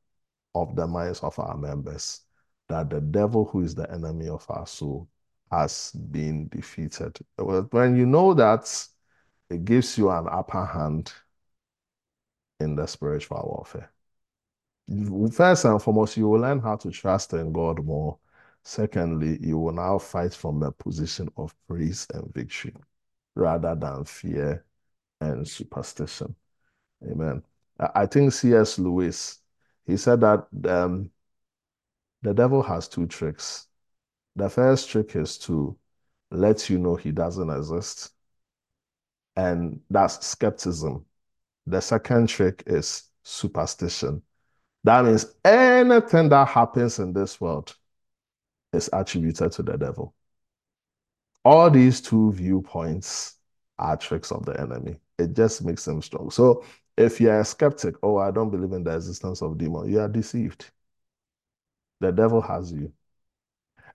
of 0.54 0.74
the 0.74 0.86
minds 0.86 1.20
of 1.20 1.38
our 1.38 1.58
members 1.58 2.22
that 2.70 2.88
the 2.88 3.02
devil, 3.02 3.44
who 3.44 3.60
is 3.60 3.74
the 3.74 3.92
enemy 3.92 4.28
of 4.28 4.46
our 4.48 4.66
soul, 4.66 5.06
has 5.52 5.92
been 6.10 6.48
defeated. 6.48 7.18
When 7.36 7.96
you 7.96 8.06
know 8.06 8.32
that, 8.32 8.88
it 9.50 9.66
gives 9.66 9.98
you 9.98 10.08
an 10.08 10.26
upper 10.30 10.64
hand 10.64 11.12
in 12.60 12.74
the 12.74 12.86
spiritual 12.86 13.42
warfare. 13.56 13.90
First 15.32 15.64
and 15.66 15.80
foremost, 15.82 16.16
you 16.16 16.28
will 16.28 16.40
learn 16.40 16.60
how 16.60 16.76
to 16.76 16.90
trust 16.90 17.32
in 17.34 17.52
God 17.52 17.84
more. 17.84 18.18
Secondly, 18.64 19.38
you 19.40 19.58
will 19.58 19.72
now 19.72 19.98
fight 19.98 20.34
from 20.34 20.62
a 20.62 20.72
position 20.72 21.28
of 21.36 21.54
praise 21.66 22.06
and 22.14 22.32
victory 22.32 22.74
rather 23.34 23.74
than 23.74 24.04
fear 24.04 24.64
and 25.20 25.46
superstition. 25.46 26.34
Amen. 27.04 27.42
I 27.94 28.06
think 28.06 28.32
C.S. 28.32 28.78
Lewis, 28.78 29.38
he 29.86 29.96
said 29.96 30.20
that 30.20 30.46
um, 30.66 31.10
the 32.22 32.34
devil 32.34 32.62
has 32.62 32.88
two 32.88 33.06
tricks. 33.06 33.68
The 34.36 34.48
first 34.48 34.88
trick 34.88 35.14
is 35.16 35.38
to 35.38 35.76
let 36.30 36.68
you 36.68 36.78
know 36.78 36.96
he 36.96 37.12
doesn't 37.12 37.50
exist. 37.50 38.12
And 39.36 39.80
that's 39.88 40.26
skepticism. 40.26 41.04
The 41.68 41.80
second 41.80 42.28
trick 42.28 42.62
is 42.66 43.04
superstition. 43.22 44.22
That 44.84 45.04
means 45.04 45.26
anything 45.44 46.30
that 46.30 46.48
happens 46.48 46.98
in 46.98 47.12
this 47.12 47.40
world 47.40 47.76
is 48.72 48.88
attributed 48.92 49.52
to 49.52 49.62
the 49.62 49.76
devil. 49.76 50.14
All 51.44 51.70
these 51.70 52.00
two 52.00 52.32
viewpoints 52.32 53.36
are 53.78 53.96
tricks 53.96 54.32
of 54.32 54.46
the 54.46 54.58
enemy. 54.58 54.98
It 55.18 55.34
just 55.34 55.62
makes 55.64 55.84
them 55.84 56.00
strong. 56.00 56.30
So 56.30 56.64
if 56.96 57.20
you're 57.20 57.40
a 57.40 57.44
skeptic, 57.44 57.96
oh, 58.02 58.16
I 58.16 58.30
don't 58.30 58.50
believe 58.50 58.72
in 58.72 58.84
the 58.84 58.94
existence 58.94 59.42
of 59.42 59.58
demon, 59.58 59.90
you 59.90 60.00
are 60.00 60.08
deceived. 60.08 60.70
The 62.00 62.12
devil 62.12 62.40
has 62.40 62.72
you. 62.72 62.92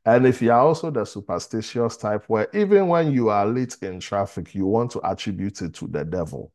And 0.06 0.28
if 0.28 0.42
you 0.42 0.52
are 0.52 0.60
also 0.60 0.92
the 0.92 1.06
superstitious 1.06 1.98
type 1.98 2.26
where 2.28 2.50
even 2.54 2.88
when 2.88 3.12
you 3.12 3.30
are 3.30 3.46
late 3.46 3.78
in 3.82 4.00
traffic, 4.00 4.54
you 4.54 4.66
want 4.68 4.92
to 4.92 5.02
attribute 5.04 5.62
it 5.62 5.74
to 5.76 5.88
the 5.88 6.04
devil, 6.04 6.52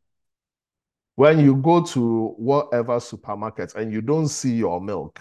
when 1.18 1.40
you 1.40 1.56
go 1.56 1.82
to 1.82 2.28
whatever 2.36 3.00
supermarket 3.00 3.74
and 3.74 3.92
you 3.92 4.00
don't 4.00 4.28
see 4.28 4.54
your 4.54 4.80
milk, 4.80 5.18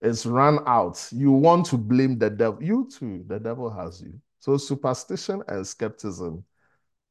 it's 0.00 0.24
run 0.24 0.60
out. 0.64 1.08
You 1.10 1.32
want 1.32 1.66
to 1.66 1.76
blame 1.76 2.18
the 2.18 2.30
devil. 2.30 2.62
You 2.62 2.88
too, 2.88 3.24
the 3.26 3.40
devil 3.40 3.68
has 3.68 4.00
you. 4.00 4.12
So 4.38 4.56
superstition 4.56 5.42
and 5.48 5.66
skepticism 5.66 6.44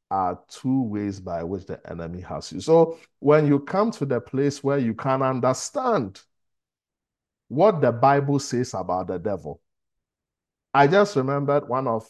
are 0.09 0.39
two 0.47 0.83
ways 0.83 1.19
by 1.19 1.43
which 1.43 1.65
the 1.65 1.81
enemy 1.91 2.21
has 2.21 2.49
you. 2.53 2.61
So 2.61 2.97
when 3.19 3.45
you 3.45 3.59
come 3.59 3.91
to 3.91 4.05
the 4.05 4.21
place 4.21 4.63
where 4.63 4.77
you 4.77 4.93
can 4.93 5.21
understand 5.21 6.21
what 7.49 7.81
the 7.81 7.91
Bible 7.91 8.39
says 8.39 8.73
about 8.73 9.07
the 9.07 9.19
devil, 9.19 9.59
I 10.73 10.87
just 10.87 11.17
remembered 11.17 11.67
one 11.67 11.89
of 11.89 12.07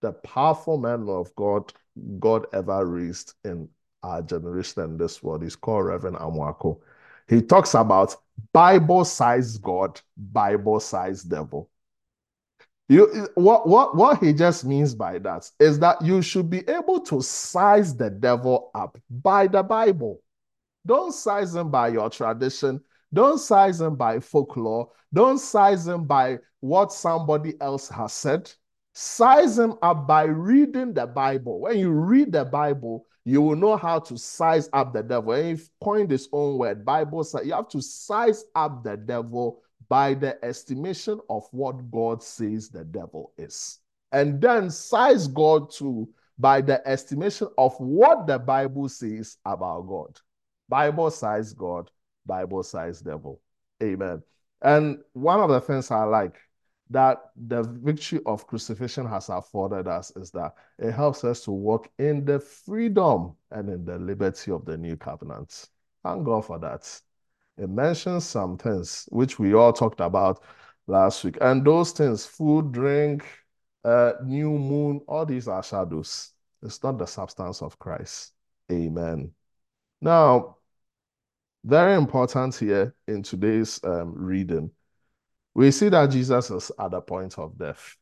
the 0.00 0.10
powerful 0.12 0.78
men 0.78 1.08
of 1.08 1.32
God 1.36 1.72
God 2.18 2.46
ever 2.52 2.84
raised 2.84 3.34
in 3.44 3.68
our 4.02 4.22
generation 4.22 4.82
and 4.82 4.98
this 4.98 5.22
world. 5.22 5.42
He's 5.42 5.56
called 5.56 5.86
Reverend 5.86 6.16
Amoako. 6.16 6.78
He 7.28 7.40
talks 7.40 7.74
about 7.74 8.16
Bible-sized 8.52 9.62
God, 9.62 10.00
Bible-sized 10.16 11.30
devil. 11.30 11.70
You, 12.88 13.28
what, 13.36 13.66
what, 13.66 13.96
what 13.96 14.22
he 14.22 14.32
just 14.32 14.64
means 14.64 14.94
by 14.94 15.18
that 15.20 15.50
is 15.58 15.78
that 15.78 16.02
you 16.02 16.20
should 16.20 16.50
be 16.50 16.68
able 16.68 17.00
to 17.02 17.22
size 17.22 17.96
the 17.96 18.10
devil 18.10 18.70
up 18.74 18.98
by 19.08 19.46
the 19.46 19.62
Bible. 19.62 20.20
Don't 20.84 21.14
size 21.14 21.54
him 21.54 21.70
by 21.70 21.88
your 21.88 22.10
tradition. 22.10 22.80
Don't 23.14 23.38
size 23.38 23.80
him 23.80 23.94
by 23.94 24.20
folklore. 24.20 24.90
Don't 25.14 25.38
size 25.38 25.86
him 25.86 26.04
by 26.04 26.38
what 26.60 26.92
somebody 26.92 27.54
else 27.60 27.88
has 27.88 28.12
said. 28.12 28.52
Size 28.94 29.58
him 29.58 29.74
up 29.80 30.06
by 30.06 30.24
reading 30.24 30.92
the 30.92 31.06
Bible. 31.06 31.60
When 31.60 31.78
you 31.78 31.90
read 31.92 32.32
the 32.32 32.44
Bible, 32.44 33.06
you 33.24 33.40
will 33.40 33.56
know 33.56 33.76
how 33.76 33.98
to 34.00 34.18
size 34.18 34.68
up 34.72 34.92
the 34.92 35.02
devil. 35.02 35.32
And 35.32 35.58
if 35.58 35.68
coined 35.82 36.10
his 36.10 36.28
own 36.32 36.58
word, 36.58 36.84
Bible 36.84 37.22
says 37.24 37.46
you 37.46 37.52
have 37.52 37.68
to 37.68 37.80
size 37.80 38.44
up 38.54 38.82
the 38.82 38.96
devil 38.96 39.62
by 39.88 40.14
the 40.14 40.42
estimation 40.44 41.20
of 41.28 41.46
what 41.52 41.90
God 41.90 42.22
says 42.22 42.68
the 42.68 42.84
devil 42.84 43.32
is. 43.36 43.78
And 44.10 44.40
then 44.40 44.70
size 44.70 45.26
God 45.26 45.70
too 45.70 46.08
by 46.38 46.60
the 46.60 46.86
estimation 46.86 47.48
of 47.58 47.74
what 47.78 48.26
the 48.26 48.38
Bible 48.38 48.88
says 48.88 49.36
about 49.44 49.82
God. 49.82 50.18
Bible 50.68 51.10
size 51.10 51.52
God, 51.52 51.90
Bible 52.26 52.62
size 52.62 53.00
devil. 53.00 53.40
Amen. 53.82 54.22
And 54.62 54.98
one 55.12 55.40
of 55.40 55.50
the 55.50 55.60
things 55.60 55.90
I 55.90 56.04
like 56.04 56.36
that 56.92 57.30
the 57.48 57.62
victory 57.62 58.20
of 58.26 58.46
crucifixion 58.46 59.06
has 59.06 59.28
afforded 59.28 59.88
us 59.88 60.10
is 60.16 60.30
that 60.32 60.54
it 60.78 60.92
helps 60.92 61.24
us 61.24 61.42
to 61.44 61.50
walk 61.50 61.90
in 61.98 62.24
the 62.24 62.38
freedom 62.38 63.34
and 63.50 63.68
in 63.68 63.84
the 63.84 63.98
liberty 63.98 64.50
of 64.50 64.64
the 64.64 64.76
new 64.76 64.96
covenant. 64.96 65.68
Thank 66.04 66.24
God 66.24 66.44
for 66.44 66.58
that. 66.58 67.00
It 67.58 67.68
mentions 67.68 68.24
some 68.24 68.56
things 68.56 69.08
which 69.10 69.38
we 69.38 69.54
all 69.54 69.72
talked 69.72 70.00
about 70.00 70.42
last 70.86 71.24
week. 71.24 71.38
And 71.40 71.64
those 71.64 71.92
things, 71.92 72.26
food, 72.26 72.72
drink, 72.72 73.24
uh, 73.84 74.12
new 74.24 74.50
moon, 74.50 75.00
all 75.06 75.26
these 75.26 75.48
are 75.48 75.62
shadows. 75.62 76.32
It's 76.62 76.82
not 76.82 76.98
the 76.98 77.06
substance 77.06 77.62
of 77.62 77.78
Christ. 77.78 78.32
Amen. 78.70 79.32
Now, 80.00 80.56
very 81.64 81.94
important 81.94 82.54
here 82.56 82.94
in 83.06 83.22
today's 83.22 83.80
um, 83.84 84.12
reading, 84.16 84.70
we 85.54 85.70
see 85.70 85.88
that 85.90 86.10
Jesus 86.10 86.50
is 86.50 86.72
at 86.78 86.90
the 86.90 87.00
point 87.00 87.38
of 87.38 87.58
death. 87.58 87.96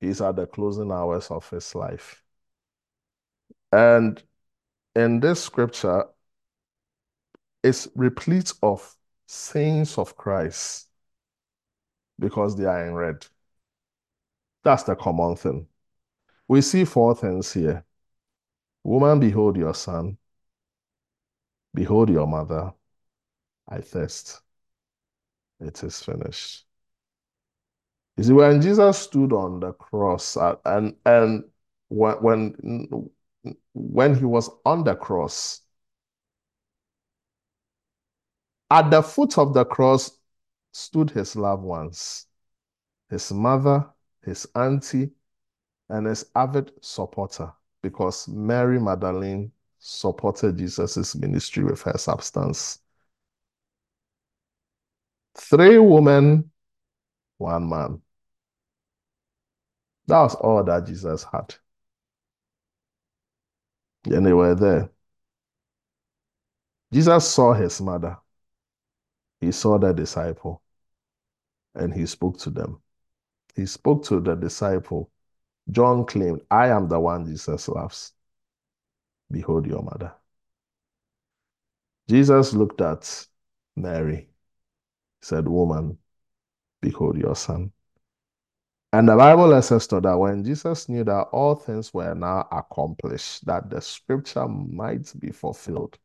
He's 0.00 0.20
at 0.20 0.36
the 0.36 0.46
closing 0.46 0.92
hours 0.92 1.30
of 1.30 1.48
his 1.50 1.74
life. 1.74 2.22
And 3.72 4.22
in 4.94 5.20
this 5.20 5.42
scripture, 5.42 6.04
it's 7.62 7.88
replete 7.94 8.52
of 8.62 8.94
sayings 9.26 9.98
of 9.98 10.16
Christ 10.16 10.88
because 12.18 12.56
they 12.56 12.64
are 12.64 12.86
in 12.86 12.94
red. 12.94 13.26
That's 14.62 14.84
the 14.84 14.94
common 14.94 15.36
thing. 15.36 15.66
We 16.48 16.60
see 16.60 16.84
four 16.84 17.14
things 17.14 17.52
here. 17.52 17.84
Woman, 18.84 19.18
behold 19.18 19.56
your 19.56 19.74
son. 19.74 20.18
Behold 21.74 22.08
your 22.08 22.26
mother. 22.26 22.72
I 23.68 23.80
thirst. 23.80 24.40
It 25.60 25.82
is 25.82 26.02
finished. 26.02 26.64
You 28.16 28.24
see, 28.24 28.32
when 28.32 28.60
Jesus 28.62 28.98
stood 28.98 29.32
on 29.32 29.60
the 29.60 29.72
cross 29.72 30.36
uh, 30.36 30.56
and 30.64 30.94
and 31.04 31.44
when 31.88 32.16
when 32.16 33.10
when 33.74 34.14
he 34.14 34.24
was 34.24 34.50
on 34.64 34.84
the 34.84 34.94
cross, 34.94 35.60
at 38.70 38.90
the 38.90 39.02
foot 39.02 39.38
of 39.38 39.54
the 39.54 39.64
cross 39.64 40.18
stood 40.72 41.10
his 41.10 41.36
loved 41.36 41.62
ones, 41.62 42.26
his 43.10 43.32
mother, 43.32 43.86
his 44.24 44.46
auntie, 44.54 45.10
and 45.88 46.06
his 46.06 46.26
avid 46.34 46.72
supporter, 46.80 47.52
because 47.82 48.28
Mary 48.28 48.80
Magdalene 48.80 49.52
supported 49.78 50.58
Jesus' 50.58 51.14
ministry 51.14 51.64
with 51.64 51.82
her 51.82 51.96
substance. 51.96 52.80
Three 55.36 55.78
women, 55.78 56.50
one 57.38 57.68
man. 57.68 58.02
That 60.06 60.20
was 60.20 60.34
all 60.36 60.64
that 60.64 60.86
Jesus 60.86 61.24
had. 61.24 61.54
And 64.06 64.24
they 64.24 64.32
were 64.32 64.54
there. 64.54 64.90
Jesus 66.92 67.28
saw 67.28 67.52
his 67.52 67.80
mother. 67.80 68.16
He 69.40 69.52
saw 69.52 69.78
the 69.78 69.92
disciple. 69.92 70.62
And 71.74 71.92
he 71.92 72.06
spoke 72.06 72.38
to 72.38 72.50
them. 72.50 72.80
He 73.54 73.66
spoke 73.66 74.04
to 74.04 74.20
the 74.20 74.34
disciple. 74.34 75.10
John 75.70 76.06
claimed, 76.06 76.42
I 76.50 76.68
am 76.68 76.88
the 76.88 77.00
one 77.00 77.26
Jesus 77.26 77.68
loves. 77.68 78.12
Behold 79.30 79.66
your 79.66 79.82
mother. 79.82 80.14
Jesus 82.08 82.52
looked 82.54 82.80
at 82.80 83.26
Mary, 83.74 84.28
said, 85.22 85.48
Woman, 85.48 85.98
behold 86.80 87.16
your 87.18 87.36
son. 87.36 87.72
And 88.92 89.08
the 89.08 89.16
Bible 89.16 89.48
lets 89.48 89.72
us 89.72 89.90
know 89.92 90.00
that 90.00 90.18
when 90.18 90.44
Jesus 90.44 90.88
knew 90.88 91.04
that 91.04 91.28
all 91.32 91.54
things 91.54 91.92
were 91.92 92.14
now 92.14 92.48
accomplished, 92.50 93.44
that 93.46 93.68
the 93.68 93.80
scripture 93.80 94.48
might 94.48 95.12
be 95.18 95.32
fulfilled, 95.32 95.98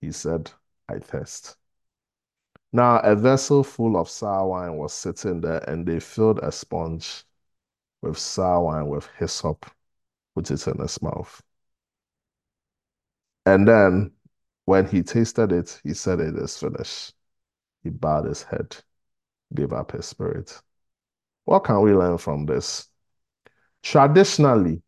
he 0.00 0.12
said, 0.12 0.50
I 0.88 0.98
thirst. 0.98 1.56
Now, 2.72 2.98
a 3.00 3.16
vessel 3.16 3.64
full 3.64 3.96
of 3.96 4.10
sour 4.10 4.48
wine 4.48 4.76
was 4.76 4.92
sitting 4.92 5.40
there, 5.40 5.58
and 5.68 5.86
they 5.86 6.00
filled 6.00 6.40
a 6.40 6.52
sponge 6.52 7.24
with 8.02 8.18
sour 8.18 8.64
wine 8.64 8.88
with 8.88 9.08
hyssop, 9.18 9.64
put 10.34 10.50
it 10.50 10.66
in 10.66 10.78
his 10.78 11.00
mouth. 11.00 11.42
And 13.46 13.66
then 13.66 14.12
when 14.66 14.86
he 14.86 15.02
tasted 15.02 15.52
it, 15.52 15.80
he 15.82 15.94
said, 15.94 16.20
It 16.20 16.36
is 16.36 16.58
finished. 16.58 17.14
He 17.82 17.90
bowed 17.90 18.26
his 18.26 18.42
head, 18.42 18.76
gave 19.54 19.72
up 19.72 19.92
his 19.92 20.06
spirit. 20.06 20.60
What 21.44 21.64
can 21.64 21.80
we 21.80 21.94
learn 21.94 22.18
from 22.18 22.46
this? 22.46 22.88
Traditionally, 23.82 24.82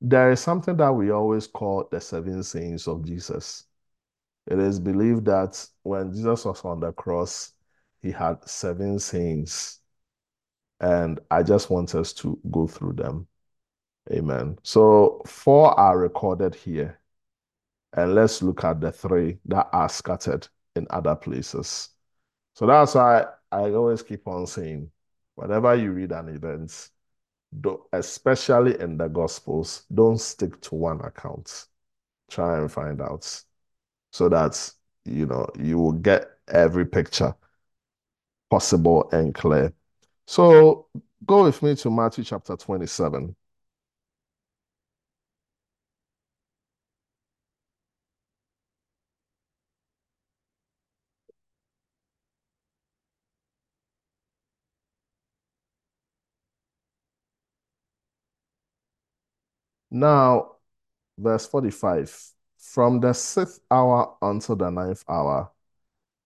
there 0.00 0.30
is 0.30 0.40
something 0.40 0.76
that 0.76 0.92
we 0.92 1.10
always 1.10 1.46
call 1.46 1.88
the 1.90 2.00
seven 2.00 2.42
sayings 2.42 2.86
of 2.88 3.04
Jesus. 3.04 3.64
It 4.46 4.58
is 4.58 4.80
believed 4.80 5.24
that 5.26 5.64
when 5.82 6.12
Jesus 6.12 6.44
was 6.44 6.64
on 6.64 6.80
the 6.80 6.92
cross, 6.92 7.52
he 8.00 8.10
had 8.10 8.48
seven 8.48 8.98
sayings. 8.98 9.78
And 10.80 11.20
I 11.30 11.42
just 11.44 11.70
want 11.70 11.94
us 11.94 12.12
to 12.14 12.38
go 12.50 12.66
through 12.66 12.94
them. 12.94 13.28
Amen. 14.10 14.58
So, 14.64 15.22
four 15.26 15.78
are 15.78 15.96
recorded 15.96 16.56
here. 16.56 16.98
And 17.92 18.14
let's 18.14 18.42
look 18.42 18.64
at 18.64 18.80
the 18.80 18.90
three 18.90 19.38
that 19.46 19.68
are 19.72 19.88
scattered 19.88 20.48
in 20.76 20.86
other 20.90 21.14
places. 21.14 21.90
So 22.54 22.66
that's 22.66 22.94
why 22.94 23.26
I 23.50 23.70
always 23.70 24.02
keep 24.02 24.26
on 24.26 24.46
saying 24.46 24.90
whenever 25.34 25.74
you 25.74 25.92
read 25.92 26.12
an 26.12 26.28
event, 26.28 26.90
especially 27.92 28.80
in 28.80 28.96
the 28.96 29.08
Gospels, 29.08 29.84
don't 29.92 30.20
stick 30.20 30.60
to 30.62 30.74
one 30.74 31.00
account. 31.00 31.66
Try 32.30 32.58
and 32.58 32.70
find 32.70 33.00
out 33.00 33.42
so 34.10 34.28
that 34.28 34.72
you 35.04 35.26
know 35.26 35.48
you 35.58 35.78
will 35.78 35.92
get 35.92 36.30
every 36.48 36.86
picture 36.86 37.34
possible 38.50 39.08
and 39.12 39.34
clear. 39.34 39.72
So 40.26 40.88
go 41.26 41.44
with 41.44 41.62
me 41.62 41.74
to 41.76 41.90
Matthew 41.90 42.24
chapter 42.24 42.56
27. 42.56 43.34
Now, 59.94 60.56
verse 61.18 61.46
45 61.46 62.32
From 62.56 62.98
the 63.00 63.12
sixth 63.12 63.60
hour 63.70 64.16
until 64.22 64.56
the 64.56 64.70
ninth 64.70 65.04
hour, 65.06 65.52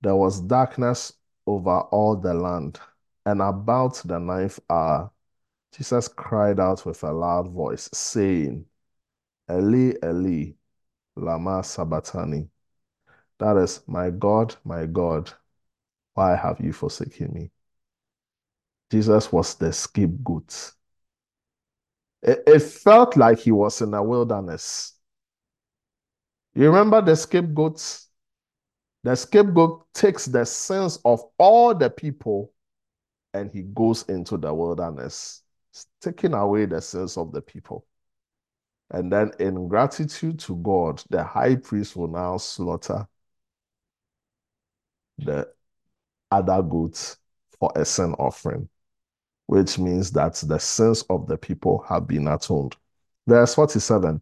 there 0.03 0.15
was 0.15 0.41
darkness 0.41 1.13
over 1.49 1.81
all 1.81 2.15
the 2.15 2.33
land. 2.33 2.79
And 3.27 3.43
about 3.43 4.01
the 4.05 4.21
ninth 4.21 4.61
hour, 4.71 5.11
Jesus 5.77 6.07
cried 6.07 6.61
out 6.61 6.87
with 6.87 7.03
a 7.03 7.11
loud 7.13 7.51
voice, 7.51 7.91
saying, 7.93 8.67
Eli, 9.51 9.95
Eli, 10.05 10.53
Lama 11.17 11.65
Sabachthani. 11.65 12.49
That 13.41 13.57
is, 13.57 13.83
My 13.89 14.11
God, 14.11 14.55
my 14.63 14.87
God, 14.87 15.33
why 16.15 16.37
have 16.37 16.61
you 16.61 16.73
forsaken 16.73 17.33
me? 17.33 17.51
Jesus 18.93 19.33
was 19.33 19.57
the 19.57 19.73
scapegoat 19.73 20.76
it, 22.23 22.43
it 22.47 22.61
felt 22.61 23.17
like 23.17 23.41
he 23.41 23.53
was 23.53 23.81
in 23.81 23.95
a 23.95 24.03
wilderness. 24.03 24.95
You 26.55 26.67
remember 26.67 27.03
the 27.03 27.17
scapegoats? 27.17 28.09
The 29.03 29.15
scapegoat 29.15 29.87
takes 29.93 30.27
the 30.27 30.45
sins 30.45 30.99
of 31.05 31.23
all 31.39 31.75
the 31.75 31.91
people 31.91 32.53
and 33.35 33.51
he 33.51 33.63
goes 33.63 34.03
into 34.09 34.37
the 34.39 34.53
wilderness, 34.53 35.43
taking 36.01 36.33
away 36.33 36.67
the 36.67 36.81
sins 36.81 37.17
of 37.17 37.33
the 37.33 37.43
people. 37.43 37.87
And 38.91 39.13
then, 39.13 39.33
in 39.39 39.69
gratitude 39.69 40.39
to 40.41 40.57
God, 40.57 41.03
the 41.11 41.23
high 41.23 41.57
priest 41.57 41.97
will 41.97 42.09
now 42.09 42.39
slaughter 42.39 43.07
the 45.19 45.49
other 46.31 46.63
goats 46.63 47.19
for 47.59 47.73
a 47.75 47.85
sin 47.85 48.15
offering 48.15 48.69
which 49.47 49.79
means 49.79 50.11
that 50.13 50.35
the 50.35 50.59
sins 50.59 51.03
of 51.09 51.27
the 51.27 51.37
people 51.37 51.85
have 51.89 52.07
been 52.07 52.29
atoned. 52.29 52.77
Verse 53.27 53.55
47 53.55 54.21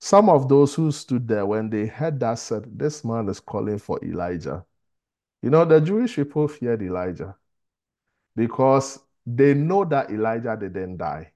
Some 0.00 0.28
of 0.28 0.48
those 0.48 0.74
who 0.74 0.92
stood 0.92 1.26
there 1.26 1.46
when 1.46 1.70
they 1.70 1.86
heard 1.86 2.20
that 2.20 2.38
said, 2.38 2.78
This 2.78 3.04
man 3.04 3.28
is 3.28 3.40
calling 3.40 3.78
for 3.78 3.98
Elijah. 4.04 4.64
You 5.42 5.50
know, 5.50 5.64
the 5.64 5.80
Jewish 5.80 6.16
people 6.16 6.48
feared 6.48 6.82
Elijah 6.82 7.36
because 8.34 8.98
they 9.26 9.54
know 9.54 9.84
that 9.84 10.10
Elijah 10.10 10.56
didn't 10.58 10.96
die. 10.96 11.32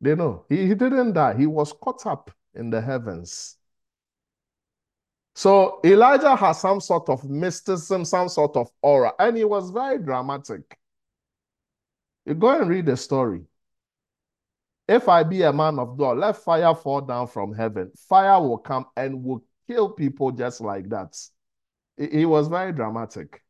They 0.00 0.14
know 0.14 0.46
he, 0.48 0.66
he 0.66 0.74
didn't 0.74 1.12
die, 1.12 1.36
he 1.36 1.46
was 1.46 1.72
caught 1.72 2.06
up 2.06 2.30
in 2.54 2.70
the 2.70 2.80
heavens. 2.80 3.56
So 5.34 5.80
Elijah 5.84 6.36
has 6.36 6.60
some 6.60 6.80
sort 6.80 7.08
of 7.08 7.28
mysticism, 7.28 8.04
some 8.04 8.28
sort 8.28 8.56
of 8.56 8.70
aura, 8.82 9.12
and 9.18 9.36
he 9.36 9.44
was 9.44 9.70
very 9.70 9.98
dramatic. 9.98 10.79
You 12.30 12.36
go 12.36 12.60
and 12.60 12.70
read 12.70 12.86
the 12.86 12.96
story. 12.96 13.42
If 14.86 15.08
I 15.08 15.24
be 15.24 15.42
a 15.42 15.52
man 15.52 15.80
of 15.80 15.98
God, 15.98 16.18
let 16.18 16.36
fire 16.36 16.76
fall 16.76 17.00
down 17.00 17.26
from 17.26 17.52
heaven. 17.52 17.90
Fire 18.08 18.40
will 18.40 18.58
come 18.58 18.86
and 18.96 19.24
will 19.24 19.42
kill 19.66 19.88
people 19.88 20.30
just 20.30 20.60
like 20.60 20.88
that. 20.90 21.18
He 21.96 22.24
was 22.26 22.46
very 22.46 22.72
dramatic. 22.72 23.42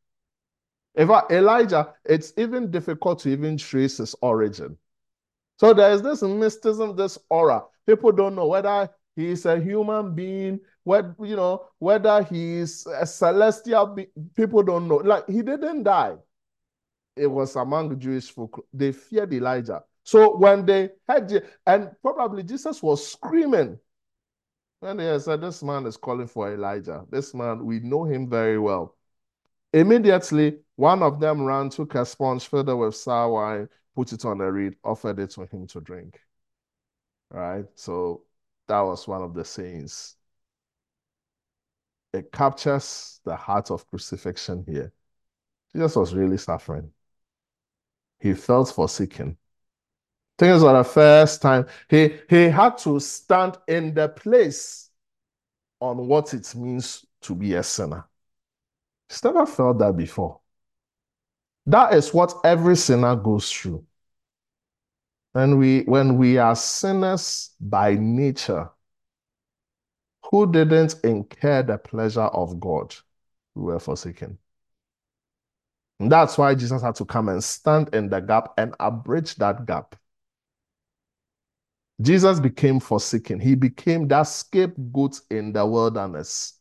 In 0.95 1.11
Elijah, 1.29 1.93
it's 2.05 2.33
even 2.37 2.71
difficult 2.71 3.19
to 3.19 3.29
even 3.29 3.55
trace 3.55 3.97
his 3.97 4.15
origin. 4.19 4.75
So 5.57 5.75
there's 5.75 6.01
this 6.01 6.23
mysticism, 6.23 6.95
this 6.95 7.19
aura. 7.29 7.61
People 7.85 8.11
don't 8.11 8.33
know 8.33 8.47
whether 8.47 8.89
he's 9.15 9.45
a 9.45 9.59
human 9.59 10.15
being, 10.15 10.59
whether 10.85 11.13
you 11.23 11.35
know 11.35 11.67
whether 11.77 12.23
he's 12.23 12.87
a 12.87 13.05
celestial. 13.05 13.85
Be- 13.85 14.09
people 14.35 14.63
don't 14.63 14.87
know. 14.87 14.95
Like 14.95 15.29
he 15.29 15.43
didn't 15.43 15.83
die. 15.83 16.15
It 17.15 17.27
was 17.27 17.55
among 17.55 17.99
Jewish 17.99 18.31
folk. 18.31 18.65
They 18.73 18.91
feared 18.91 19.33
Elijah. 19.33 19.83
So 20.03 20.37
when 20.37 20.65
they 20.65 20.89
had, 21.07 21.43
and 21.65 21.91
probably 22.01 22.43
Jesus 22.43 22.81
was 22.81 23.11
screaming 23.11 23.79
And 24.81 24.99
they 24.99 25.19
said, 25.19 25.41
"This 25.41 25.61
man 25.61 25.85
is 25.85 25.97
calling 25.97 26.27
for 26.27 26.51
Elijah. 26.51 27.05
This 27.09 27.33
man, 27.33 27.65
we 27.65 27.79
know 27.79 28.03
him 28.03 28.29
very 28.29 28.57
well." 28.57 28.97
Immediately, 29.73 30.63
one 30.75 31.03
of 31.03 31.19
them 31.19 31.43
ran, 31.45 31.69
took 31.69 31.95
a 31.95 32.05
sponge, 32.05 32.47
filled 32.47 32.69
it 32.69 32.75
with 32.75 32.95
sour 32.95 33.31
wine, 33.31 33.69
put 33.95 34.11
it 34.13 34.25
on 34.25 34.41
a 34.41 34.51
reed, 34.51 34.77
offered 34.83 35.19
it 35.19 35.29
to 35.31 35.45
him 35.45 35.67
to 35.67 35.81
drink. 35.81 36.19
Right? 37.29 37.65
So 37.75 38.25
that 38.67 38.81
was 38.81 39.07
one 39.07 39.21
of 39.21 39.33
the 39.33 39.45
sayings. 39.45 40.17
It 42.13 42.31
captures 42.31 43.21
the 43.23 43.35
heart 43.35 43.71
of 43.71 43.87
crucifixion 43.87 44.65
here. 44.67 44.91
Jesus 45.73 45.95
was 45.95 46.13
really 46.13 46.37
suffering. 46.37 46.91
He 48.21 48.33
felt 48.33 48.69
forsaken. 48.69 49.37
Things 50.37 50.61
for 50.61 50.73
the 50.73 50.83
first 50.83 51.41
time. 51.41 51.65
He, 51.89 52.17
he 52.29 52.43
had 52.45 52.77
to 52.79 52.99
stand 52.99 53.57
in 53.67 53.93
the 53.93 54.09
place 54.09 54.89
on 55.79 56.07
what 56.07 56.33
it 56.33 56.53
means 56.55 57.05
to 57.21 57.35
be 57.35 57.55
a 57.55 57.63
sinner. 57.63 58.07
He's 59.09 59.23
never 59.23 59.45
felt 59.45 59.79
that 59.79 59.97
before. 59.97 60.39
That 61.65 61.93
is 61.93 62.13
what 62.13 62.33
every 62.43 62.75
sinner 62.75 63.15
goes 63.15 63.51
through. 63.51 63.85
When 65.33 65.57
we, 65.57 65.81
when 65.81 66.17
we 66.17 66.37
are 66.37 66.55
sinners 66.55 67.51
by 67.59 67.95
nature, 67.95 68.69
who 70.29 70.51
didn't 70.51 70.95
incur 71.03 71.63
the 71.63 71.77
pleasure 71.77 72.21
of 72.21 72.59
God, 72.59 72.95
we 73.55 73.63
were 73.63 73.79
forsaken. 73.79 74.37
That's 76.09 76.37
why 76.37 76.55
Jesus 76.55 76.81
had 76.81 76.95
to 76.95 77.05
come 77.05 77.29
and 77.29 77.43
stand 77.43 77.93
in 77.93 78.09
the 78.09 78.19
gap 78.19 78.53
and 78.57 78.73
abridge 78.79 79.35
that 79.35 79.65
gap. 79.65 79.95
Jesus 82.01 82.39
became 82.39 82.79
forsaken. 82.79 83.39
He 83.39 83.55
became 83.55 84.07
that 84.07 84.23
scapegoat 84.23 85.21
in 85.29 85.53
the 85.53 85.65
wilderness. 85.65 86.59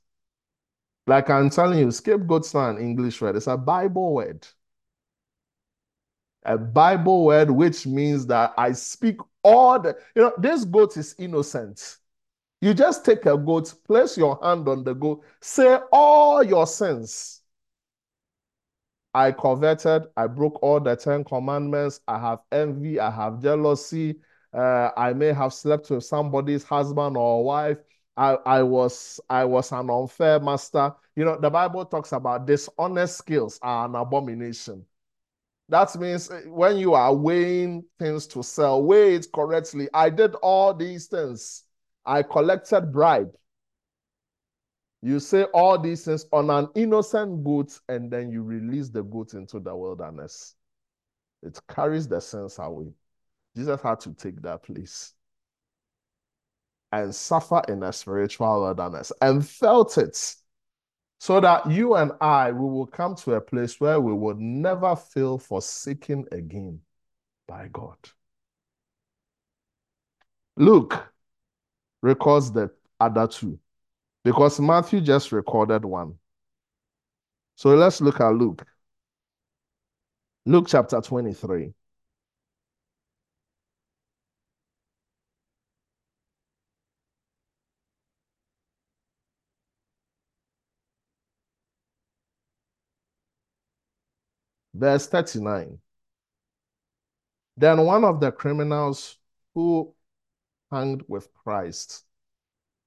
Like 1.07 1.31
I'm 1.31 1.51
telling 1.51 1.79
you, 1.79 1.91
scapegoat's 1.91 2.53
not 2.53 2.77
an 2.77 2.79
English 2.79 3.21
word, 3.21 3.37
it's 3.37 3.47
a 3.47 3.57
Bible 3.57 4.13
word 4.13 4.47
a 6.45 6.57
Bible 6.57 7.25
word 7.25 7.51
which 7.51 7.87
means 7.87 8.27
that 8.27 8.55
I 8.57 8.73
speak 8.73 9.17
all 9.43 9.79
the, 9.79 9.97
you 10.15 10.23
know, 10.23 10.33
this 10.39 10.65
goat 10.65 10.97
is 10.97 11.15
innocent. 11.19 11.99
You 12.61 12.75
just 12.75 13.05
take 13.05 13.27
a 13.27 13.37
goat, 13.37 13.73
place 13.87 14.17
your 14.17 14.39
hand 14.43 14.69
on 14.69 14.85
the 14.85 14.95
goat, 14.95 15.25
say 15.41 15.79
all 15.93 16.43
your 16.43 16.67
sins. 16.67 17.40
I 19.15 19.33
coveted, 19.33 20.05
I 20.17 20.27
broke 20.29 20.63
all 20.63 20.81
the 20.81 20.95
Ten 20.97 21.25
Commandments, 21.25 22.01
I 22.07 22.19
have 22.19 22.41
envy, 22.53 23.01
I 23.01 23.11
have 23.11 23.43
jealousy, 23.43 24.21
uh, 24.53 24.91
I 24.97 25.13
may 25.13 25.33
have 25.33 25.53
slept 25.53 25.91
with 25.91 26.05
somebody's 26.05 26.65
husband 26.65 27.17
or 27.17 27.45
wife. 27.45 27.79
I, 28.17 28.35
I 28.45 28.63
was 28.63 29.21
I 29.31 29.45
was 29.45 29.73
an 29.73 29.89
unfair 29.91 30.41
master. 30.41 30.93
You 31.17 31.25
know, 31.25 31.39
the 31.39 31.49
Bible 31.51 31.85
talks 31.87 32.13
about 32.13 32.47
dishonest 32.47 33.17
skills 33.19 33.59
are 33.63 33.87
an 33.87 33.95
abomination. 33.95 34.85
That 35.69 35.97
means 35.99 36.31
eh, 36.31 36.43
when 36.47 36.79
you 36.79 36.95
are 36.95 37.15
weighing 37.15 37.85
things 37.99 38.27
to 38.29 38.43
sell, 38.43 38.83
weigh 38.83 39.15
it 39.15 39.27
correctly. 39.33 39.89
I 39.95 40.11
did 40.11 40.35
all 40.37 40.75
these 40.75 41.07
things. 41.07 41.65
I 42.05 42.23
collected 42.23 42.93
bribe. 42.93 43.33
You 45.03 45.19
say 45.19 45.45
all 45.45 45.79
these 45.79 46.05
things 46.05 46.27
on 46.33 46.51
an 46.51 46.69
innocent 46.75 47.43
goat, 47.43 47.79
and 47.89 48.11
then 48.11 48.31
you 48.31 48.43
release 48.43 48.91
the 48.91 49.03
goat 49.03 49.35
into 49.35 49.59
the 49.59 49.75
wilderness. 49.75 50.55
It 51.43 51.59
carries 51.69 52.07
the 52.07 52.21
sense 52.21 52.59
away. 52.59 52.93
Jesus 53.57 53.81
had 53.81 54.01
to 54.01 54.13
take 54.13 54.43
that 54.43 54.63
place 54.63 55.15
and 56.93 57.15
suffer 57.15 57.63
in 57.69 57.83
a 57.83 57.93
spiritual 57.93 58.63
wilderness 58.63 59.13
and 59.23 59.47
felt 59.47 59.97
it 59.97 60.37
so 61.19 61.41
that 61.41 61.71
you 61.71 61.95
and 61.95 62.13
I, 62.21 62.51
we 62.51 62.61
will 62.61 62.87
come 62.87 63.15
to 63.17 63.35
a 63.35 63.41
place 63.41 63.81
where 63.81 64.01
we 64.01 64.13
will 64.13 64.37
never 64.37 64.97
feel 64.97 65.39
forsaken 65.39 66.27
again 66.33 66.81
by 67.47 67.69
God. 67.73 67.99
Luke 70.57 71.13
records 72.03 72.51
the 72.53 72.71
other 72.99 73.27
two 73.27 73.59
because 74.25 74.61
Matthew 74.61 75.01
just 75.01 75.33
recorded 75.33 75.85
one. 75.85 76.19
So 77.57 77.75
let's 77.75 78.01
look 78.01 78.21
at 78.21 78.31
Luke. 78.35 78.67
Luke 80.47 80.67
chapter 80.69 81.01
23. 81.01 81.73
Verse 94.75 95.07
39. 95.07 95.79
Then 97.57 97.85
one 97.85 98.05
of 98.05 98.21
the 98.21 98.33
criminals 98.33 99.19
who 99.55 99.95
hanged 100.71 101.05
with 101.09 101.33
Christ 101.35 102.05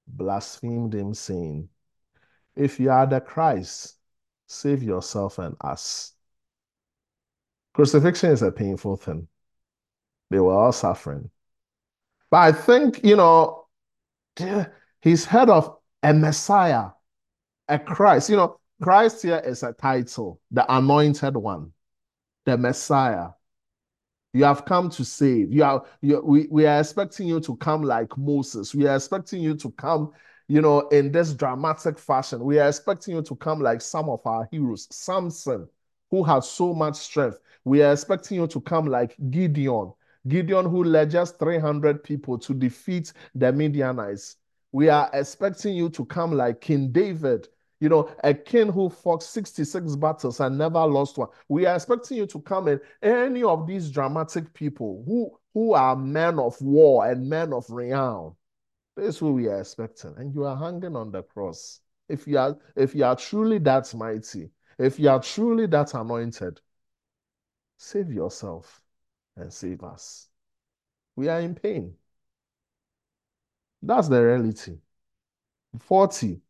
blasphemed 0.06 0.94
him, 0.94 1.14
saying, 1.14 1.68
If 2.56 2.80
you 2.80 2.90
are 2.90 3.06
the 3.06 3.20
Christ, 3.20 3.96
save 4.46 4.82
yourself 4.82 5.38
and 5.38 5.56
us. 5.60 6.12
Crucifixion 7.74 8.30
is 8.30 8.42
a 8.42 8.52
painful 8.52 8.96
thing. 8.96 9.28
They 10.30 10.38
were 10.40 10.54
all 10.54 10.72
suffering. 10.72 11.30
But 12.30 12.38
I 12.38 12.52
think, 12.52 13.04
you 13.04 13.16
know, 13.16 13.66
he's 15.00 15.24
heard 15.24 15.50
of 15.50 15.76
a 16.02 16.14
Messiah, 16.14 16.90
a 17.68 17.78
Christ. 17.78 18.30
You 18.30 18.36
know, 18.36 18.60
Christ 18.82 19.22
here 19.22 19.42
is 19.44 19.62
a 19.62 19.72
title, 19.72 20.40
the 20.50 20.64
anointed 20.72 21.36
one 21.36 21.72
the 22.44 22.56
Messiah. 22.56 23.30
You 24.34 24.44
have 24.44 24.64
come 24.64 24.90
to 24.90 25.04
save. 25.04 25.52
You 25.52 25.62
are, 25.62 25.84
you, 26.00 26.20
we, 26.20 26.48
we 26.50 26.66
are 26.66 26.80
expecting 26.80 27.28
you 27.28 27.38
to 27.40 27.56
come 27.56 27.82
like 27.82 28.18
Moses. 28.18 28.74
We 28.74 28.86
are 28.88 28.96
expecting 28.96 29.40
you 29.40 29.54
to 29.54 29.70
come, 29.70 30.12
you 30.48 30.60
know, 30.60 30.88
in 30.88 31.12
this 31.12 31.32
dramatic 31.32 31.98
fashion. 32.00 32.44
We 32.44 32.58
are 32.58 32.68
expecting 32.68 33.14
you 33.14 33.22
to 33.22 33.36
come 33.36 33.60
like 33.60 33.80
some 33.80 34.08
of 34.08 34.20
our 34.26 34.48
heroes, 34.50 34.88
Samson, 34.90 35.68
who 36.10 36.24
has 36.24 36.48
so 36.50 36.74
much 36.74 36.96
strength. 36.96 37.38
We 37.64 37.82
are 37.84 37.92
expecting 37.92 38.40
you 38.40 38.48
to 38.48 38.60
come 38.60 38.86
like 38.86 39.16
Gideon, 39.30 39.92
Gideon 40.26 40.66
who 40.66 40.82
led 40.82 41.10
just 41.10 41.38
300 41.38 42.02
people 42.02 42.36
to 42.40 42.54
defeat 42.54 43.12
the 43.36 43.52
Midianites. 43.52 44.36
We 44.72 44.88
are 44.88 45.08
expecting 45.14 45.76
you 45.76 45.90
to 45.90 46.04
come 46.06 46.32
like 46.32 46.60
King 46.60 46.90
David, 46.90 47.46
you 47.84 47.90
know, 47.90 48.08
a 48.24 48.32
king 48.32 48.72
who 48.72 48.88
fought 48.88 49.22
66 49.22 49.96
battles 49.96 50.40
and 50.40 50.56
never 50.56 50.86
lost 50.86 51.18
one. 51.18 51.28
We 51.48 51.66
are 51.66 51.74
expecting 51.74 52.16
you 52.16 52.26
to 52.28 52.40
come 52.40 52.68
in. 52.68 52.80
Any 53.02 53.42
of 53.42 53.66
these 53.66 53.90
dramatic 53.90 54.54
people 54.54 55.04
who, 55.04 55.38
who 55.52 55.74
are 55.74 55.94
men 55.94 56.38
of 56.38 56.58
war 56.62 57.06
and 57.06 57.28
men 57.28 57.52
of 57.52 57.68
renown. 57.68 58.36
This 58.96 59.16
is 59.16 59.18
who 59.18 59.34
we 59.34 59.48
are 59.48 59.60
expecting. 59.60 60.14
And 60.16 60.34
you 60.34 60.46
are 60.46 60.56
hanging 60.56 60.96
on 60.96 61.10
the 61.10 61.24
cross. 61.24 61.80
If 62.08 62.26
you 62.26 62.38
are, 62.38 62.56
if 62.74 62.94
you 62.94 63.04
are 63.04 63.16
truly 63.16 63.58
that 63.58 63.94
mighty, 63.94 64.48
if 64.78 64.98
you 64.98 65.10
are 65.10 65.20
truly 65.20 65.66
that 65.66 65.92
anointed, 65.92 66.62
save 67.76 68.10
yourself 68.10 68.80
and 69.36 69.52
save 69.52 69.84
us. 69.84 70.30
We 71.16 71.28
are 71.28 71.40
in 71.40 71.54
pain. 71.54 71.92
That's 73.82 74.08
the 74.08 74.22
reality. 74.22 74.78
40. 75.80 76.40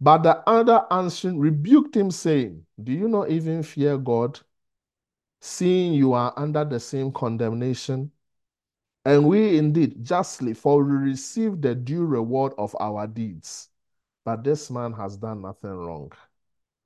But 0.00 0.22
the 0.22 0.48
other 0.48 0.84
answering 0.90 1.38
rebuked 1.38 1.96
him, 1.96 2.10
saying, 2.10 2.66
Do 2.82 2.92
you 2.92 3.08
not 3.08 3.30
even 3.30 3.62
fear 3.62 3.96
God, 3.96 4.38
seeing 5.40 5.94
you 5.94 6.12
are 6.12 6.32
under 6.36 6.64
the 6.64 6.78
same 6.80 7.12
condemnation? 7.12 8.12
And 9.04 9.26
we 9.26 9.56
indeed 9.56 10.04
justly, 10.04 10.52
for 10.52 10.82
we 10.82 10.92
receive 10.96 11.60
the 11.60 11.74
due 11.74 12.04
reward 12.04 12.52
of 12.58 12.76
our 12.80 13.06
deeds. 13.06 13.68
But 14.24 14.42
this 14.42 14.70
man 14.70 14.92
has 14.94 15.16
done 15.16 15.42
nothing 15.42 15.70
wrong. 15.70 16.12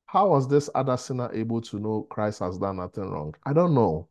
How 0.06 0.28
was 0.28 0.46
this 0.46 0.68
other 0.74 0.96
sinner 0.96 1.32
able 1.32 1.62
to 1.62 1.78
know 1.78 2.02
Christ 2.10 2.40
has 2.40 2.58
done 2.58 2.76
nothing 2.76 3.08
wrong? 3.10 3.34
I 3.46 3.52
don't 3.52 3.74
know. 3.74 4.08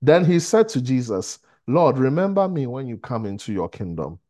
Then 0.00 0.24
he 0.24 0.38
said 0.38 0.68
to 0.70 0.80
Jesus, 0.80 1.40
Lord, 1.66 1.98
remember 1.98 2.48
me 2.48 2.66
when 2.66 2.86
you 2.86 2.96
come 2.98 3.26
into 3.26 3.52
your 3.52 3.68
kingdom. 3.68 4.20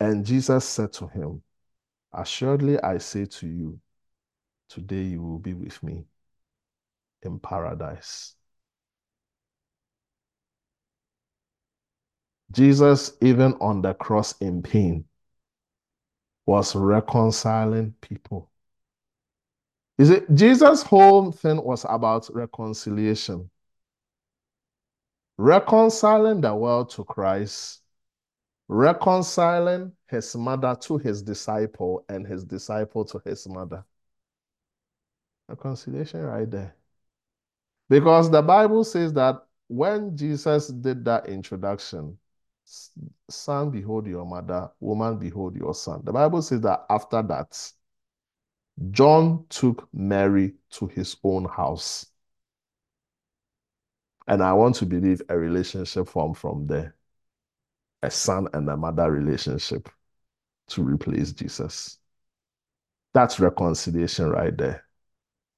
And 0.00 0.26
Jesus 0.26 0.64
said 0.64 0.92
to 0.94 1.06
him, 1.06 1.42
Assuredly, 2.12 2.80
I 2.80 2.98
say 2.98 3.24
to 3.24 3.46
you, 3.46 3.80
today 4.68 5.02
you 5.02 5.22
will 5.22 5.38
be 5.38 5.54
with 5.54 5.82
me 5.82 6.04
in 7.22 7.38
paradise. 7.38 8.34
Jesus, 12.50 13.12
even 13.22 13.54
on 13.60 13.80
the 13.80 13.94
cross 13.94 14.34
in 14.38 14.62
pain, 14.62 15.04
was 16.44 16.74
reconciling 16.74 17.94
people. 18.00 18.50
Is 19.98 20.10
it 20.10 20.34
Jesus' 20.34 20.82
whole 20.82 21.32
thing 21.32 21.62
was 21.62 21.86
about 21.88 22.28
reconciliation. 22.34 23.50
Reconciling 25.38 26.40
the 26.40 26.54
world 26.54 26.90
to 26.90 27.04
Christ, 27.04 27.81
reconciling 28.68 29.92
his 30.08 30.34
mother 30.36 30.76
to 30.82 30.98
his 30.98 31.22
disciple, 31.22 32.04
and 32.08 32.26
his 32.26 32.44
disciple 32.44 33.04
to 33.04 33.20
his 33.24 33.46
mother. 33.48 33.84
Reconciliation 35.48 36.22
right 36.22 36.50
there. 36.50 36.76
Because 37.88 38.30
the 38.30 38.42
Bible 38.42 38.84
says 38.84 39.12
that 39.14 39.42
when 39.68 40.16
Jesus 40.16 40.68
did 40.68 41.04
that 41.04 41.28
introduction, 41.28 42.16
son, 43.28 43.70
behold 43.70 44.06
your 44.06 44.24
mother, 44.24 44.70
woman, 44.80 45.18
behold 45.18 45.56
your 45.56 45.74
son. 45.74 46.00
The 46.04 46.12
Bible 46.12 46.42
says 46.42 46.60
that 46.62 46.84
after 46.88 47.22
that, 47.22 47.72
John 48.90 49.44
took 49.48 49.88
Mary 49.92 50.54
to 50.70 50.86
his 50.86 51.16
own 51.22 51.44
house. 51.44 52.06
And 54.26 54.42
I 54.42 54.52
want 54.52 54.76
to 54.76 54.86
believe 54.86 55.20
a 55.28 55.36
relationship 55.36 56.08
formed 56.08 56.38
from 56.38 56.66
there 56.66 56.94
a 58.02 58.10
son 58.10 58.48
and 58.52 58.68
a 58.68 58.76
mother 58.76 59.10
relationship 59.10 59.88
to 60.68 60.82
replace 60.82 61.32
Jesus. 61.32 61.98
That's 63.14 63.40
reconciliation 63.40 64.30
right 64.30 64.56
there. 64.56 64.84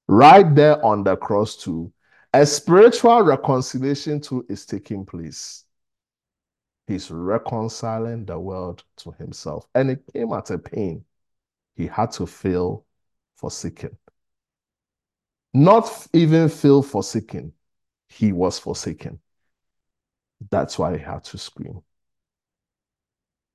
Right 0.08 0.54
there 0.54 0.84
on 0.84 1.04
the 1.04 1.16
cross, 1.16 1.56
too, 1.56 1.92
a 2.34 2.44
spiritual 2.44 3.22
reconciliation 3.22 4.20
too 4.20 4.44
is 4.48 4.66
taking 4.66 5.06
place. 5.06 5.64
He's 6.88 7.10
reconciling 7.10 8.26
the 8.26 8.38
world 8.38 8.82
to 8.96 9.12
himself. 9.12 9.68
And 9.74 9.90
it 9.92 10.02
came 10.12 10.32
at 10.32 10.50
a 10.50 10.58
pain. 10.58 11.04
He 11.76 11.86
had 11.86 12.10
to 12.12 12.26
feel 12.26 12.84
forsaken. 13.36 13.96
Not 15.54 16.08
even 16.12 16.48
feel 16.48 16.82
forsaken, 16.82 17.52
he 18.08 18.32
was 18.32 18.58
forsaken. 18.58 19.20
That's 20.50 20.76
why 20.76 20.96
he 20.96 21.02
had 21.02 21.22
to 21.24 21.38
scream. 21.38 21.82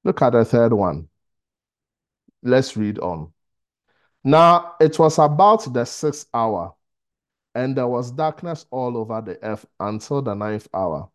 Look 0.04 0.22
at 0.22 0.32
the 0.32 0.46
third 0.46 0.74
one. 0.74 1.10
Let's 2.42 2.78
read 2.78 3.00
on. 3.00 3.34
Now 4.24 4.76
it 4.80 4.98
was 5.00 5.18
about 5.18 5.74
the 5.74 5.86
sixth 5.86 6.28
hour 6.34 6.76
and 7.56 7.76
there 7.76 7.88
was 7.88 8.12
darkness 8.12 8.66
all 8.72 8.98
over 8.98 9.22
the 9.22 9.42
earth 9.44 9.66
until 9.80 10.22
the 10.22 10.34
ninth 10.34 10.68
hour. 10.74 11.10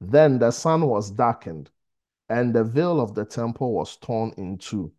Then 0.00 0.38
the 0.38 0.50
sun 0.50 0.86
was 0.86 1.10
darkened, 1.10 1.70
and 2.28 2.54
the 2.54 2.64
veil 2.64 3.00
of 3.00 3.14
the 3.14 3.24
temple 3.24 3.72
was 3.72 3.96
torn 3.96 4.32
in 4.36 4.58
two. 4.58 4.92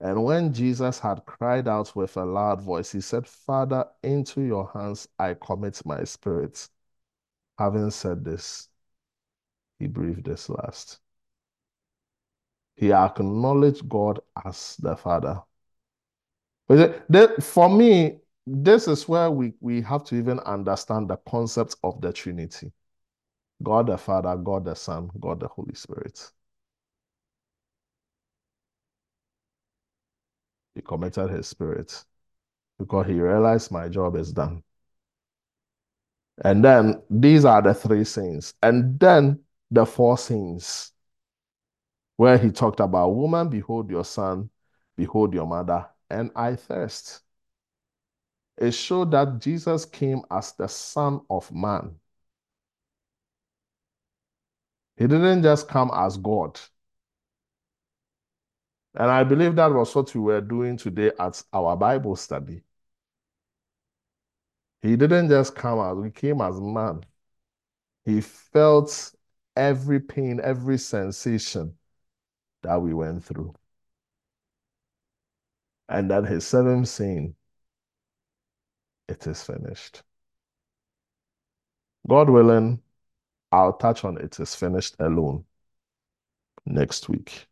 And 0.00 0.24
when 0.24 0.52
Jesus 0.52 0.98
had 0.98 1.26
cried 1.26 1.68
out 1.68 1.94
with 1.94 2.16
a 2.16 2.24
loud 2.24 2.62
voice, 2.62 2.92
he 2.92 3.00
said, 3.00 3.26
Father, 3.26 3.86
into 4.02 4.40
your 4.40 4.70
hands 4.72 5.08
I 5.18 5.34
commit 5.34 5.84
my 5.84 6.04
spirit. 6.04 6.68
Having 7.58 7.90
said 7.90 8.24
this, 8.24 8.68
he 9.78 9.86
breathed 9.86 10.26
his 10.26 10.48
last. 10.48 11.00
He 12.80 12.94
acknowledged 12.94 13.86
God 13.90 14.20
as 14.42 14.76
the 14.78 14.96
Father. 14.96 15.42
For 17.40 17.68
me, 17.68 18.20
this 18.46 18.88
is 18.88 19.06
where 19.06 19.30
we, 19.30 19.52
we 19.60 19.82
have 19.82 20.02
to 20.04 20.16
even 20.16 20.38
understand 20.40 21.10
the 21.10 21.18
concept 21.28 21.76
of 21.84 22.00
the 22.00 22.10
Trinity 22.10 22.72
God 23.62 23.88
the 23.88 23.98
Father, 23.98 24.34
God 24.36 24.64
the 24.64 24.74
Son, 24.74 25.10
God 25.20 25.40
the 25.40 25.48
Holy 25.48 25.74
Spirit. 25.74 26.30
He 30.74 30.80
committed 30.80 31.28
his 31.28 31.48
spirit 31.48 32.02
because 32.78 33.08
he 33.08 33.20
realized 33.20 33.70
my 33.70 33.90
job 33.90 34.16
is 34.16 34.32
done. 34.32 34.62
And 36.42 36.64
then 36.64 37.02
these 37.10 37.44
are 37.44 37.60
the 37.60 37.74
three 37.74 38.04
sins. 38.04 38.54
And 38.62 38.98
then 38.98 39.40
the 39.70 39.84
four 39.84 40.16
sins, 40.16 40.92
where 42.20 42.36
he 42.36 42.50
talked 42.50 42.80
about, 42.80 43.14
Woman, 43.14 43.48
behold 43.48 43.88
your 43.88 44.04
son, 44.04 44.50
behold 44.94 45.32
your 45.32 45.46
mother, 45.46 45.86
and 46.10 46.30
I 46.36 46.54
thirst 46.54 47.22
it 48.58 48.72
showed 48.72 49.12
that 49.12 49.38
Jesus 49.38 49.86
came 49.86 50.20
as 50.30 50.52
the 50.52 50.68
Son 50.68 51.22
of 51.30 51.50
Man. 51.50 51.94
He 54.98 55.06
didn't 55.06 55.42
just 55.42 55.66
come 55.66 55.90
as 55.94 56.18
God. 56.18 56.60
And 58.94 59.10
I 59.10 59.24
believe 59.24 59.56
that 59.56 59.72
was 59.72 59.94
what 59.94 60.14
we 60.14 60.20
were 60.20 60.42
doing 60.42 60.76
today 60.76 61.12
at 61.18 61.42
our 61.54 61.74
Bible 61.74 62.16
study. 62.16 62.60
He 64.82 64.94
didn't 64.94 65.30
just 65.30 65.54
come 65.54 65.78
as, 65.78 66.04
he 66.04 66.10
came 66.10 66.42
as 66.42 66.60
man. 66.60 67.02
He 68.04 68.20
felt 68.20 69.14
every 69.56 70.00
pain, 70.00 70.38
every 70.44 70.76
sensation 70.76 71.78
that 72.62 72.80
we 72.80 72.94
went 72.94 73.24
through. 73.24 73.54
And 75.88 76.10
that 76.10 76.24
his 76.26 76.46
seventh 76.46 76.88
sin 76.88 77.34
it 79.08 79.26
is 79.26 79.42
finished. 79.42 80.02
God 82.08 82.30
willing, 82.30 82.80
I'll 83.52 83.72
touch 83.74 84.04
on 84.04 84.18
it 84.18 84.38
is 84.40 84.54
finished 84.54 84.96
alone 85.00 85.44
next 86.64 87.08
week. 87.08 87.46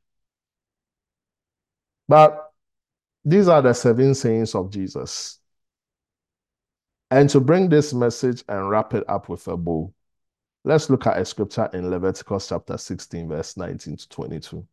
But 2.08 2.52
these 3.24 3.48
are 3.48 3.60
the 3.60 3.74
seven 3.74 4.14
sayings 4.14 4.54
of 4.54 4.70
Jesus. 4.70 5.38
And 7.10 7.28
to 7.30 7.40
bring 7.40 7.68
this 7.68 7.92
message 7.92 8.44
and 8.48 8.70
wrap 8.70 8.94
it 8.94 9.04
up 9.08 9.28
with 9.28 9.46
a 9.48 9.56
bow, 9.56 9.92
let's 10.64 10.88
look 10.90 11.06
at 11.06 11.18
a 11.18 11.24
scripture 11.24 11.68
in 11.72 11.90
Leviticus 11.90 12.48
chapter 12.48 12.78
16, 12.78 13.28
verse 13.28 13.56
19 13.56 13.96
to 13.96 14.08
22. 14.08 14.66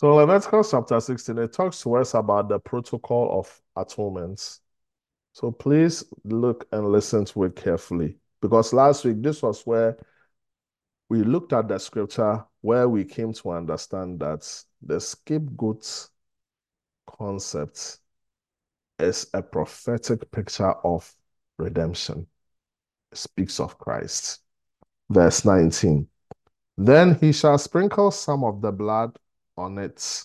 So 0.00 0.14
Leviticus 0.14 0.70
chapter 0.70 0.98
16, 0.98 1.36
it 1.36 1.52
talks 1.52 1.82
to 1.82 1.96
us 1.96 2.14
about 2.14 2.48
the 2.48 2.58
protocol 2.58 3.38
of 3.38 3.60
atonements. 3.76 4.62
So 5.34 5.50
please 5.50 6.04
look 6.24 6.66
and 6.72 6.88
listen 6.88 7.26
to 7.26 7.44
it 7.44 7.54
carefully. 7.54 8.16
Because 8.40 8.72
last 8.72 9.04
week, 9.04 9.22
this 9.22 9.42
was 9.42 9.66
where 9.66 9.98
we 11.10 11.22
looked 11.22 11.52
at 11.52 11.68
the 11.68 11.76
scripture 11.76 12.42
where 12.62 12.88
we 12.88 13.04
came 13.04 13.34
to 13.34 13.50
understand 13.50 14.20
that 14.20 14.50
the 14.80 14.98
scapegoat 14.98 16.08
concept 17.06 17.98
is 18.98 19.26
a 19.34 19.42
prophetic 19.42 20.30
picture 20.30 20.72
of 20.82 21.14
redemption. 21.58 22.26
It 23.12 23.18
speaks 23.18 23.60
of 23.60 23.76
Christ. 23.76 24.40
Verse 25.10 25.44
19. 25.44 26.08
Then 26.78 27.16
he 27.16 27.32
shall 27.32 27.58
sprinkle 27.58 28.10
some 28.10 28.44
of 28.44 28.62
the 28.62 28.72
blood 28.72 29.14
on 29.60 29.78
it 29.78 30.24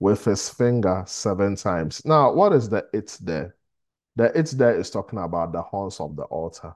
with 0.00 0.24
his 0.24 0.48
finger 0.48 1.04
seven 1.06 1.56
times. 1.56 2.04
Now, 2.04 2.32
what 2.32 2.52
is 2.52 2.68
the 2.68 2.86
it 2.92 3.18
there? 3.20 3.56
The 4.16 4.36
it 4.38 4.46
there 4.56 4.78
is 4.78 4.90
talking 4.90 5.18
about 5.18 5.52
the 5.52 5.62
horns 5.62 6.00
of 6.00 6.16
the 6.16 6.22
altar. 6.24 6.74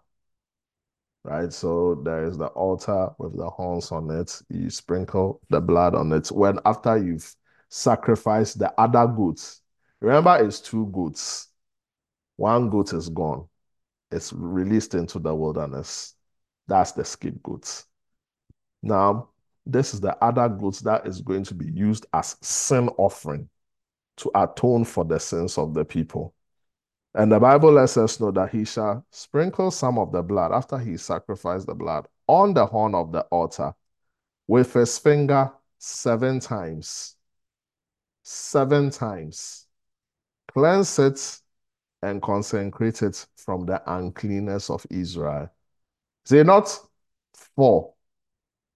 Right? 1.24 1.52
So 1.52 2.02
there 2.04 2.24
is 2.24 2.36
the 2.36 2.48
altar 2.48 3.10
with 3.18 3.36
the 3.36 3.48
horns 3.48 3.92
on 3.92 4.10
it. 4.10 4.42
You 4.48 4.70
sprinkle 4.70 5.40
the 5.50 5.60
blood 5.60 5.94
on 5.94 6.12
it. 6.12 6.28
When 6.28 6.58
after 6.64 6.98
you've 6.98 7.32
sacrificed 7.68 8.58
the 8.58 8.72
other 8.78 9.06
goats, 9.06 9.60
remember 10.00 10.44
it's 10.44 10.60
two 10.60 10.86
goats. 10.86 11.48
One 12.36 12.70
goat 12.70 12.92
is 12.92 13.08
gone. 13.08 13.48
It's 14.10 14.32
released 14.32 14.94
into 14.94 15.20
the 15.20 15.34
wilderness. 15.34 16.14
That's 16.66 16.92
the 16.92 17.04
scapegoat. 17.04 17.84
Now, 18.82 19.28
this 19.64 19.94
is 19.94 20.00
the 20.00 20.16
other 20.22 20.48
goods 20.48 20.80
that 20.80 21.06
is 21.06 21.20
going 21.20 21.44
to 21.44 21.54
be 21.54 21.70
used 21.70 22.06
as 22.12 22.36
sin 22.40 22.88
offering 22.98 23.48
to 24.18 24.30
atone 24.34 24.84
for 24.84 25.04
the 25.04 25.18
sins 25.18 25.58
of 25.58 25.74
the 25.74 25.84
people. 25.84 26.34
And 27.14 27.30
the 27.30 27.38
Bible 27.38 27.72
lets 27.72 27.96
us 27.96 28.20
know 28.20 28.30
that 28.30 28.50
he 28.50 28.64
shall 28.64 29.04
sprinkle 29.10 29.70
some 29.70 29.98
of 29.98 30.12
the 30.12 30.22
blood 30.22 30.52
after 30.52 30.78
he 30.78 30.96
sacrificed 30.96 31.66
the 31.66 31.74
blood 31.74 32.06
on 32.26 32.54
the 32.54 32.64
horn 32.66 32.94
of 32.94 33.12
the 33.12 33.20
altar 33.22 33.74
with 34.46 34.72
his 34.72 34.98
finger 34.98 35.52
seven 35.78 36.40
times. 36.40 37.16
seven 38.22 38.90
times. 38.90 39.66
Cleanse 40.52 40.98
it 40.98 41.40
and 42.02 42.20
consecrate 42.22 43.02
it 43.02 43.26
from 43.36 43.66
the 43.66 43.82
uncleanness 43.92 44.70
of 44.70 44.86
Israel. 44.90 45.50
Say 46.24 46.42
not 46.42 46.78
four, 47.56 47.94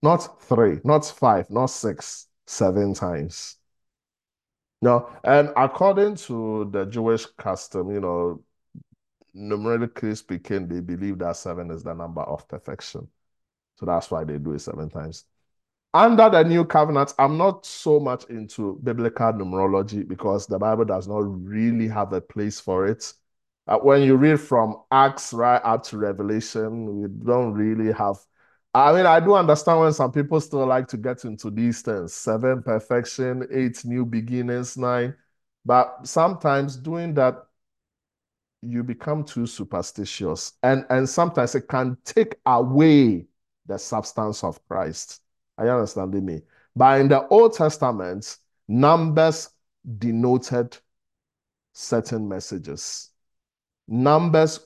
not 0.02 0.42
three, 0.42 0.80
not 0.84 1.04
five, 1.06 1.50
not 1.50 1.66
six, 1.66 2.26
seven 2.46 2.94
times. 2.94 3.56
No, 4.82 5.10
and 5.24 5.50
according 5.56 6.16
to 6.16 6.68
the 6.70 6.84
Jewish 6.84 7.26
custom, 7.38 7.90
you 7.90 8.00
know, 8.00 8.42
numerically 9.34 10.14
speaking, 10.14 10.68
they 10.68 10.80
believe 10.80 11.18
that 11.18 11.36
seven 11.36 11.70
is 11.70 11.82
the 11.82 11.94
number 11.94 12.22
of 12.22 12.46
perfection. 12.48 13.08
So 13.76 13.86
that's 13.86 14.10
why 14.10 14.24
they 14.24 14.38
do 14.38 14.52
it 14.52 14.60
seven 14.60 14.88
times. 14.88 15.24
Under 15.94 16.28
the 16.28 16.42
new 16.42 16.64
covenant, 16.64 17.14
I'm 17.18 17.38
not 17.38 17.64
so 17.64 17.98
much 17.98 18.24
into 18.26 18.78
biblical 18.84 19.32
numerology 19.32 20.06
because 20.06 20.46
the 20.46 20.58
Bible 20.58 20.84
does 20.84 21.08
not 21.08 21.20
really 21.20 21.88
have 21.88 22.12
a 22.12 22.20
place 22.20 22.60
for 22.60 22.86
it. 22.86 23.12
Uh, 23.66 23.78
when 23.78 24.02
you 24.02 24.16
read 24.16 24.38
from 24.38 24.82
Acts 24.90 25.32
right 25.32 25.60
up 25.64 25.82
to 25.84 25.98
Revelation, 25.98 27.00
we 27.00 27.08
don't 27.08 27.54
really 27.54 27.92
have. 27.92 28.18
I 28.76 28.92
mean, 28.92 29.06
I 29.06 29.20
do 29.20 29.34
understand 29.34 29.80
when 29.80 29.92
some 29.94 30.12
people 30.12 30.38
still 30.38 30.66
like 30.66 30.86
to 30.88 30.98
get 30.98 31.24
into 31.24 31.50
these 31.50 31.80
things 31.80 32.12
seven 32.12 32.62
perfection, 32.62 33.46
eight 33.50 33.82
new 33.86 34.04
beginnings, 34.04 34.76
nine. 34.76 35.14
But 35.64 36.06
sometimes 36.06 36.76
doing 36.76 37.14
that, 37.14 37.46
you 38.60 38.82
become 38.82 39.24
too 39.24 39.46
superstitious. 39.46 40.52
And, 40.62 40.84
and 40.90 41.08
sometimes 41.08 41.54
it 41.54 41.68
can 41.68 41.96
take 42.04 42.34
away 42.44 43.26
the 43.64 43.78
substance 43.78 44.44
of 44.44 44.62
Christ. 44.68 45.22
Are 45.56 45.64
you 45.64 45.72
understanding 45.72 46.26
me? 46.26 46.42
But 46.74 47.00
in 47.00 47.08
the 47.08 47.26
Old 47.28 47.54
Testament, 47.54 48.36
numbers 48.68 49.48
denoted 49.98 50.76
certain 51.72 52.28
messages. 52.28 53.10
Numbers 53.88 54.60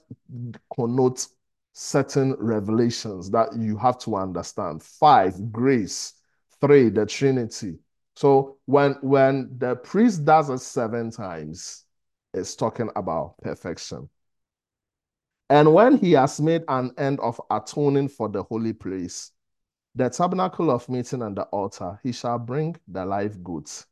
connote 0.75 1.29
certain 1.73 2.35
revelations 2.39 3.31
that 3.31 3.49
you 3.57 3.77
have 3.79 3.99
to 4.01 4.17
understand. 4.17 4.83
Five, 4.83 5.53
grace. 5.53 6.15
Three, 6.61 6.91
the 6.91 7.07
Trinity. 7.07 7.79
So 8.17 8.59
when 8.67 8.97
when 9.01 9.57
the 9.57 9.77
priest 9.77 10.25
does 10.25 10.51
it 10.51 10.59
seven 10.59 11.11
times, 11.11 11.85
it's 12.35 12.55
talking 12.55 12.91
about 12.95 13.39
perfection. 13.39 14.09
And 15.49 15.73
when 15.73 15.97
he 15.97 16.13
has 16.13 16.41
made 16.41 16.63
an 16.69 16.93
end 16.99 17.19
of 17.21 17.41
atoning 17.51 18.09
for 18.09 18.29
the 18.29 18.43
holy 18.43 18.73
place, 18.73 19.33
the 19.95 20.09
tabernacle 20.09 20.71
of 20.71 20.89
meeting 20.89 21.23
and 21.23 21.37
the 21.37 21.45
altar, 21.45 21.99
he 22.03 22.13
shall 22.13 22.39
bring 22.39 22.77
the 22.87 23.05
live 23.05 23.43
goats. 23.43 23.87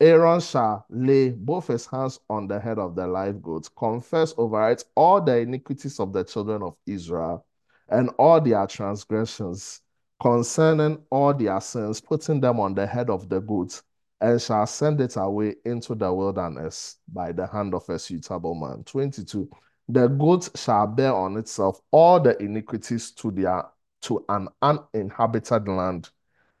Aaron 0.00 0.38
shall 0.38 0.86
lay 0.90 1.30
both 1.30 1.66
his 1.66 1.86
hands 1.86 2.20
on 2.30 2.46
the 2.46 2.60
head 2.60 2.78
of 2.78 2.94
the 2.94 3.04
live 3.04 3.42
goat, 3.42 3.68
confess 3.76 4.32
over 4.36 4.70
it 4.70 4.84
all 4.94 5.20
the 5.20 5.38
iniquities 5.38 5.98
of 5.98 6.12
the 6.12 6.22
children 6.22 6.62
of 6.62 6.76
Israel 6.86 7.44
and 7.88 8.10
all 8.10 8.40
their 8.40 8.64
transgressions 8.68 9.80
concerning 10.20 11.02
all 11.10 11.34
their 11.34 11.60
sins, 11.60 12.00
putting 12.00 12.40
them 12.40 12.60
on 12.60 12.74
the 12.74 12.86
head 12.86 13.10
of 13.10 13.28
the 13.28 13.40
goat, 13.40 13.82
and 14.20 14.40
shall 14.40 14.66
send 14.66 15.00
it 15.00 15.16
away 15.16 15.56
into 15.64 15.96
the 15.96 16.12
wilderness 16.12 16.98
by 17.12 17.32
the 17.32 17.46
hand 17.46 17.74
of 17.74 17.88
a 17.88 17.98
suitable 17.98 18.54
man. 18.54 18.84
22. 18.84 19.50
The 19.88 20.06
goat 20.06 20.48
shall 20.54 20.86
bear 20.86 21.14
on 21.14 21.36
itself 21.38 21.80
all 21.90 22.20
the 22.20 22.40
iniquities 22.40 23.10
to 23.12 23.32
their 23.32 23.64
to 24.02 24.24
an 24.28 24.48
uninhabited 24.62 25.66
land, 25.66 26.08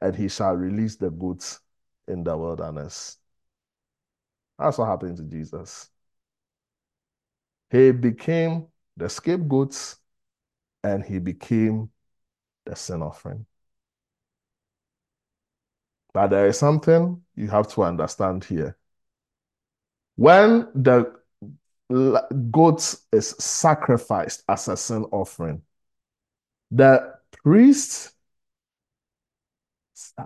and 0.00 0.16
he 0.16 0.28
shall 0.28 0.54
release 0.54 0.96
the 0.96 1.10
goats 1.10 1.60
in 2.08 2.24
the 2.24 2.36
wilderness. 2.36 3.18
That's 4.58 4.78
what 4.78 4.86
happened 4.86 5.16
to 5.18 5.22
Jesus. 5.22 5.88
He 7.70 7.92
became 7.92 8.66
the 8.96 9.08
scapegoat 9.08 9.94
and 10.82 11.04
he 11.04 11.18
became 11.18 11.90
the 12.64 12.74
sin 12.74 13.02
offering. 13.02 13.46
But 16.12 16.28
there 16.28 16.46
is 16.46 16.58
something 16.58 17.22
you 17.36 17.48
have 17.48 17.68
to 17.68 17.82
understand 17.82 18.44
here. 18.44 18.76
When 20.16 20.68
the 20.74 21.14
goat 22.50 22.94
is 23.12 23.28
sacrificed 23.38 24.42
as 24.48 24.68
a 24.68 24.76
sin 24.76 25.04
offering, 25.12 25.62
the 26.70 27.14
priest 27.30 28.12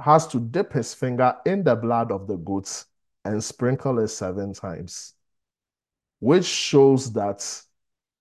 has 0.03 0.27
to 0.29 0.41
dip 0.41 0.73
his 0.73 0.95
finger 0.95 1.37
in 1.45 1.63
the 1.63 1.77
blood 1.77 2.11
of 2.11 2.27
the 2.27 2.37
goats 2.37 2.87
and 3.25 3.43
sprinkle 3.43 3.99
it 3.99 4.09
seven 4.09 4.53
times, 4.53 5.15
which 6.21 6.45
shows 6.45 7.13
that 7.13 7.45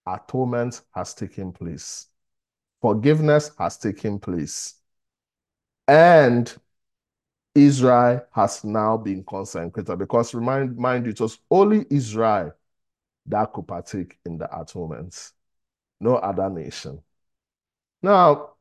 atonement 0.07 0.81
has 0.93 1.13
taken 1.13 1.51
place, 1.51 2.07
forgiveness 2.81 3.51
has 3.57 3.77
taken 3.77 4.19
place, 4.19 4.75
and 5.87 6.53
Israel 7.53 8.25
has 8.31 8.63
now 8.63 8.97
been 8.97 9.23
consecrated. 9.23 9.97
Because 9.97 10.33
remind 10.33 10.77
mind 10.77 11.05
you, 11.05 11.11
it 11.11 11.19
was 11.19 11.39
only 11.49 11.85
Israel 11.89 12.53
that 13.25 13.51
could 13.53 13.67
partake 13.67 14.17
in 14.25 14.37
the 14.37 14.59
atonement, 14.59 15.31
no 15.99 16.15
other 16.15 16.49
nation. 16.49 17.01
Now, 18.01 18.51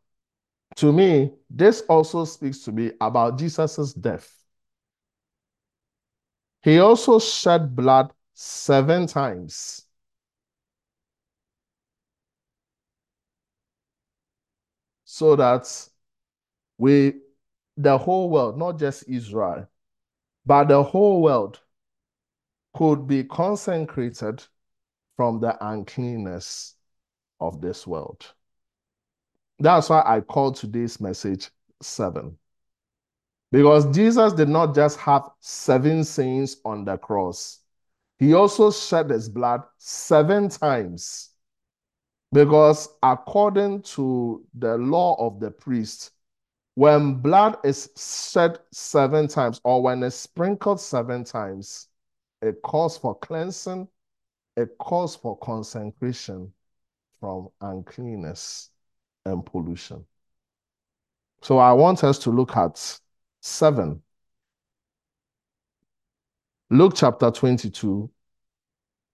to 0.77 0.93
me, 0.93 1.33
this 1.49 1.83
also 1.83 2.25
speaks 2.25 2.61
to 2.61 2.73
me 2.73 2.93
about 3.01 3.39
Jesus' 3.39 3.93
death. 3.95 4.40
He 6.63 6.79
also 6.79 7.19
shed 7.19 7.75
blood 7.75 8.13
seven 8.35 9.07
times. 9.07 9.87
So 15.05 15.37
that 15.37 15.89
we, 16.79 17.21
the 17.77 17.99
whole 17.99 18.31
world, 18.31 18.59
not 18.59 18.79
just 18.79 19.09
Israel, 19.09 19.69
but 20.47 20.69
the 20.69 20.83
whole 20.83 21.23
world 21.23 21.61
could 22.75 23.07
be 23.07 23.25
consecrated 23.25 24.43
from 25.17 25.41
the 25.41 25.57
uncleanness 25.67 26.77
of 27.41 27.61
this 27.61 27.87
world. 27.87 28.33
That's 29.59 29.91
why 29.91 30.03
I 30.07 30.21
call 30.21 30.53
today's 30.53 31.01
message 31.01 31.51
seven. 31.83 32.39
Because 33.53 33.87
Jesus 33.95 34.33
did 34.33 34.49
not 34.49 34.75
just 34.75 34.99
have 35.01 35.29
seven 35.41 36.05
sins 36.05 36.59
on 36.65 36.85
the 36.85 36.97
cross, 36.97 37.61
he 38.19 38.35
also 38.35 38.71
shed 38.71 39.11
his 39.11 39.29
blood 39.29 39.63
seven 39.79 40.49
times. 40.49 41.31
Because 42.33 42.89
according 43.03 43.83
to 43.83 44.45
the 44.55 44.77
law 44.77 45.17
of 45.19 45.41
the 45.41 45.51
priest, 45.51 46.13
when 46.75 47.15
blood 47.15 47.59
is 47.65 47.91
shed 47.97 48.61
seven 48.73 49.27
times 49.27 49.61
or 49.65 49.83
when 49.83 50.03
it's 50.05 50.15
sprinkled 50.15 50.81
seven 50.81 51.25
times, 51.25 51.89
it 52.43 52.63
calls 52.63 52.97
for 52.97 53.19
cleansing, 53.19 53.89
it 54.57 54.79
calls 54.79 55.17
for 55.17 55.37
consecration 55.39 56.53
from 57.19 57.49
uncleanness 57.61 58.71
and 59.27 59.45
pollution. 59.45 60.05
So 61.43 61.59
I 61.59 61.73
want 61.73 62.05
us 62.05 62.19
to 62.21 62.31
look 62.31 62.57
at 62.57 63.01
7. 63.41 64.03
Luke 66.71 66.95
chapter 66.97 67.31
22, 67.31 68.11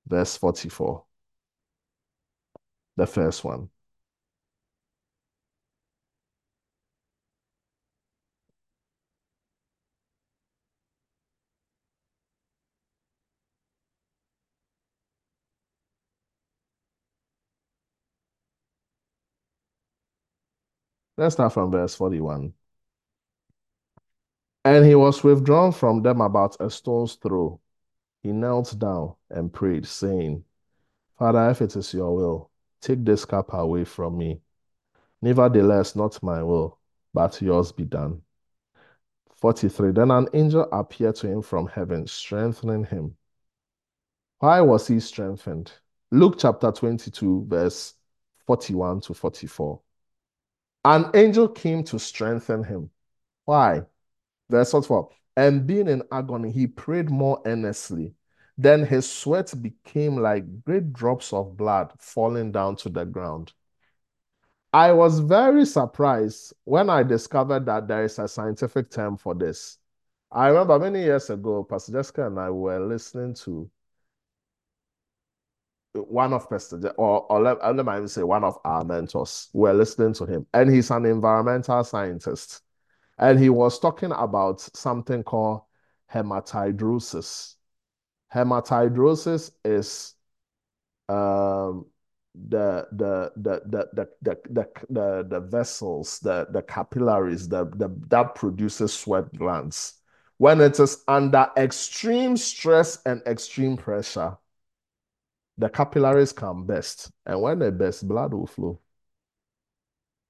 verse 0.07 0.37
44. 0.37 1.05
The 2.97 3.07
first 3.07 3.45
one. 3.45 3.71
Let's 21.19 21.35
start 21.35 21.53
from 21.53 21.71
verse 21.71 21.95
41. 21.95 22.53
And 24.67 24.85
he 24.85 24.97
was 24.97 25.23
withdrawn 25.23 25.71
from 25.71 26.03
them 26.03 26.21
about 26.21 26.57
a 26.59 26.69
stone's 26.69 27.15
throw. 27.15 27.61
He 28.25 28.33
knelt 28.33 28.77
down 28.77 29.15
and 29.31 29.53
prayed, 29.53 29.87
saying, 29.87 30.43
Father, 31.17 31.51
if 31.51 31.63
it 31.63 31.77
is 31.77 31.95
your 31.95 32.13
will, 32.17 32.51
take 32.81 33.05
this 33.05 33.25
cup 33.25 33.53
away 33.53 33.85
from 33.85 34.19
me. 34.19 34.41
Nevertheless, 35.23 35.95
not 35.95 36.21
my 36.21 36.43
will, 36.43 36.81
but 37.15 37.41
yours 37.41 37.71
be 37.71 37.85
done. 37.85 38.23
43. 39.37 39.93
Then 39.93 40.11
an 40.11 40.27
angel 40.35 40.69
appeared 40.73 41.15
to 41.17 41.29
him 41.29 41.43
from 41.43 41.69
heaven, 41.69 42.05
strengthening 42.09 42.83
him. 42.83 43.17
Why 44.41 44.63
was 44.63 44.89
he 44.89 44.99
strengthened? 44.99 45.71
Luke 46.11 46.39
chapter 46.41 46.73
22, 46.73 47.47
verse 47.49 47.95
41 48.49 49.03
to 49.03 49.15
44. 49.15 49.81
An 50.87 51.09
angel 51.15 51.49
came 51.51 51.85
to 51.85 52.01
strengthen 52.01 52.65
him. 52.65 52.91
Why? 53.45 53.83
Verse 54.49 54.71
44. 54.71 55.11
and 55.37 55.67
being 55.67 55.89
in 55.89 56.03
agony, 56.13 56.51
he 56.51 56.67
prayed 56.67 57.11
more 57.11 57.41
earnestly. 57.47 58.15
Then 58.59 58.85
his 58.87 59.11
sweat 59.11 59.53
became 59.61 60.17
like 60.17 60.65
great 60.65 60.93
drops 60.93 61.33
of 61.33 61.57
blood 61.57 61.93
falling 61.99 62.53
down 62.53 62.77
to 62.77 62.89
the 62.89 63.05
ground. 63.05 63.53
I 64.73 64.93
was 64.93 65.21
very 65.21 65.65
surprised 65.67 66.55
when 66.65 66.91
I 66.91 67.03
discovered 67.03 67.67
that 67.67 67.89
there 67.89 68.05
is 68.05 68.19
a 68.19 68.29
scientific 68.29 68.91
term 68.91 69.17
for 69.17 69.35
this. 69.35 69.79
I 70.31 70.49
remember 70.49 70.79
many 70.79 71.03
years 71.03 71.31
ago, 71.31 71.65
Pastor 71.65 71.93
Jessica 71.93 72.27
and 72.27 72.39
I 72.39 72.51
were 72.51 72.81
listening 72.81 73.35
to 73.45 73.71
one 75.95 76.33
of 76.33 76.49
Pastor, 76.51 76.91
or, 76.99 77.31
or 77.31 77.41
let, 77.41 77.63
uh, 77.63 77.73
let 77.73 78.03
me 78.03 78.09
say 78.09 78.23
one 78.23 78.45
of 78.45 78.59
our 78.65 78.85
mentors. 78.85 79.49
We 79.53 79.63
were 79.63 79.75
listening 79.75 80.13
to 80.15 80.27
him, 80.27 80.47
and 80.53 80.71
he's 80.71 80.91
an 80.91 81.07
environmental 81.07 81.83
scientist. 81.85 82.63
And 83.19 83.39
he 83.39 83.49
was 83.49 83.79
talking 83.79 84.13
about 84.13 84.61
something 84.61 85.23
called 85.23 85.63
hematidrosis. 86.13 87.55
Hematidrosis 88.35 89.53
is 89.65 90.15
um, 91.09 91.87
the, 92.35 92.87
the, 92.93 93.33
the, 93.37 93.63
the, 93.67 93.89
the, 93.93 94.09
the, 94.23 94.39
the, 94.51 94.69
the, 94.91 95.27
the 95.29 95.41
vessels, 95.41 96.19
the, 96.21 96.47
the 96.51 96.63
capillaries 96.63 97.49
the, 97.49 97.65
the, 97.77 97.89
that 98.09 98.35
produces 98.35 98.93
sweat 98.93 99.33
glands. 99.35 99.95
When 100.39 100.61
it 100.61 100.79
is 100.79 101.03
under 101.09 101.49
extreme 101.57 102.37
stress 102.37 103.01
and 103.07 103.23
extreme 103.27 103.79
pressure, 103.79 104.37
the 105.57 105.71
capillaries 105.71 106.33
can 106.33 106.65
burst. 106.65 107.11
And 107.25 107.41
when 107.41 107.59
they 107.59 107.71
burst, 107.71 108.07
blood 108.07 108.35
will 108.35 108.47
flow. 108.47 108.79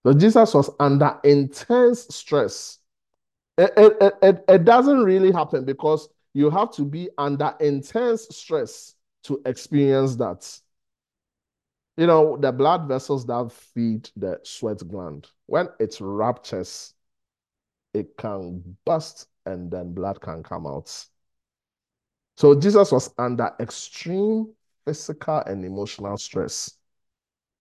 So 0.07 0.13
Jesus 0.13 0.55
was 0.55 0.71
under 0.79 1.19
intense 1.25 2.07
stress. 2.15 2.79
It, 3.59 3.73
it, 3.77 4.15
it, 4.23 4.45
it 4.49 4.65
doesn't 4.65 5.03
really 5.03 5.33
happen 5.33 5.65
because 5.65 6.09
you 6.33 6.49
have 6.49 6.71
to 6.75 6.85
be 6.85 7.09
under 7.19 7.53
intense 7.59 8.29
stress 8.31 8.95
to 9.25 9.43
experience 9.45 10.15
that. 10.15 10.49
You 11.97 12.07
know, 12.07 12.37
the 12.37 12.53
blood 12.53 12.87
vessels 12.87 13.27
that 13.27 13.51
feed 13.51 14.09
the 14.15 14.39
sweat 14.45 14.87
gland, 14.87 15.27
when 15.47 15.71
it 15.81 15.97
ruptures, 15.99 16.95
it 17.93 18.17
can 18.17 18.77
burst 18.85 19.27
and 19.45 19.73
then 19.73 19.93
blood 19.93 20.21
can 20.21 20.45
come 20.45 20.69
out. 20.69 21.05
So 22.37 22.55
Jesus 22.55 22.93
was 22.93 23.13
under 23.19 23.51
extreme 23.59 24.53
physical 24.85 25.39
and 25.39 25.65
emotional 25.65 26.17
stress. 26.17 26.71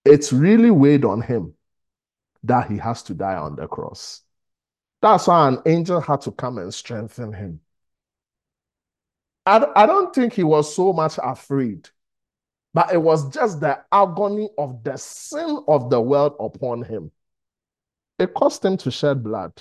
It 0.04 0.30
really 0.30 0.70
weighed 0.70 1.04
on 1.04 1.22
him 1.22 1.55
that 2.44 2.70
he 2.70 2.78
has 2.78 3.02
to 3.04 3.14
die 3.14 3.36
on 3.36 3.56
the 3.56 3.66
cross. 3.66 4.22
That's 5.02 5.26
why 5.26 5.48
an 5.48 5.58
angel 5.66 6.00
had 6.00 6.22
to 6.22 6.32
come 6.32 6.58
and 6.58 6.72
strengthen 6.72 7.32
him. 7.32 7.60
I, 9.44 9.64
I 9.76 9.86
don't 9.86 10.14
think 10.14 10.32
he 10.32 10.42
was 10.42 10.74
so 10.74 10.92
much 10.92 11.18
afraid, 11.22 11.88
but 12.74 12.92
it 12.92 13.00
was 13.00 13.28
just 13.30 13.60
the 13.60 13.78
agony 13.92 14.48
of 14.58 14.82
the 14.82 14.96
sin 14.96 15.62
of 15.68 15.90
the 15.90 16.00
world 16.00 16.34
upon 16.40 16.82
him. 16.82 17.12
It 18.18 18.34
caused 18.34 18.64
him 18.64 18.76
to 18.78 18.90
shed 18.90 19.22
blood. 19.22 19.52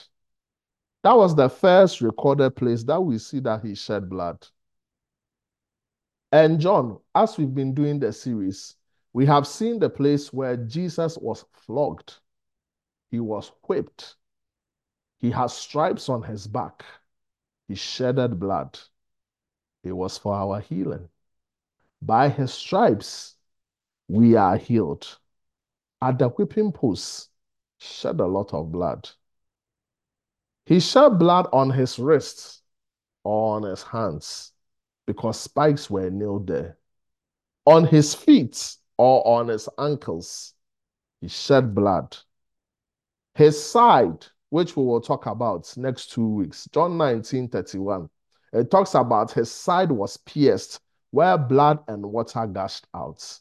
That 1.04 1.16
was 1.16 1.36
the 1.36 1.50
first 1.50 2.02
recorded 2.02 2.56
place 2.56 2.84
that 2.86 3.00
we 3.00 3.20
see 3.20 3.40
that 3.42 3.64
he 3.64 3.76
shed 3.76 4.10
blood. 4.10 4.48
And 6.32 6.60
John, 6.60 7.00
as 7.14 7.38
we've 7.38 7.54
been 7.54 7.74
doing 7.74 8.00
the 8.00 8.12
series, 8.12 8.76
we 9.14 9.26
have 9.28 9.46
seen 9.46 9.80
the 9.80 9.90
place 9.90 10.34
where 10.34 10.58
Jesus 10.58 11.18
was 11.18 11.46
flogged, 11.54 12.16
he 13.16 13.20
was 13.22 13.50
whipped, 13.66 14.18
he 15.20 15.32
has 15.32 15.54
stripes 15.54 16.10
on 16.10 16.22
his 16.24 16.48
back, 16.48 16.84
he 17.66 17.74
shedded 17.74 18.38
blood. 18.38 18.78
It 19.86 19.94
was 19.94 20.18
for 20.18 20.34
our 20.36 20.60
healing. 20.60 21.08
By 22.02 22.28
his 22.28 22.54
stripes, 22.54 23.36
we 24.10 24.36
are 24.36 24.58
healed. 24.58 25.18
At 26.02 26.20
the 26.20 26.28
whipping 26.28 26.74
post, 26.74 27.30
shed 27.78 28.20
a 28.20 28.26
lot 28.26 28.54
of 28.54 28.70
blood. 28.74 29.10
He 30.66 30.82
shed 30.82 31.18
blood 31.18 31.48
on 31.54 31.70
his 31.70 31.98
wrists 31.98 32.64
or 33.24 33.56
on 33.56 33.64
his 33.64 33.84
hands 33.84 34.52
because 35.08 35.40
spikes 35.40 35.90
were 35.90 36.10
nailed 36.10 36.48
there. 36.48 36.78
On 37.66 37.86
his 37.86 38.14
feet 38.14 38.76
or 38.98 39.26
on 39.26 39.48
his 39.48 39.70
ankles, 39.80 40.54
he 41.22 41.30
shed 41.30 41.74
blood. 41.74 42.18
His 43.36 43.62
side, 43.62 44.26
which 44.50 44.78
we 44.78 44.84
will 44.84 45.02
talk 45.02 45.26
about 45.26 45.76
next 45.76 46.12
two 46.12 46.28
weeks, 46.28 46.70
John 46.72 46.98
19 46.98 47.50
31, 47.50 48.10
it 48.54 48.72
talks 48.72 48.96
about 48.96 49.32
his 49.32 49.52
side 49.52 49.92
was 49.92 50.16
pierced 50.16 50.80
where 51.12 51.38
blood 51.38 51.84
and 51.90 52.06
water 52.06 52.48
gushed 52.48 52.88
out. 52.94 53.40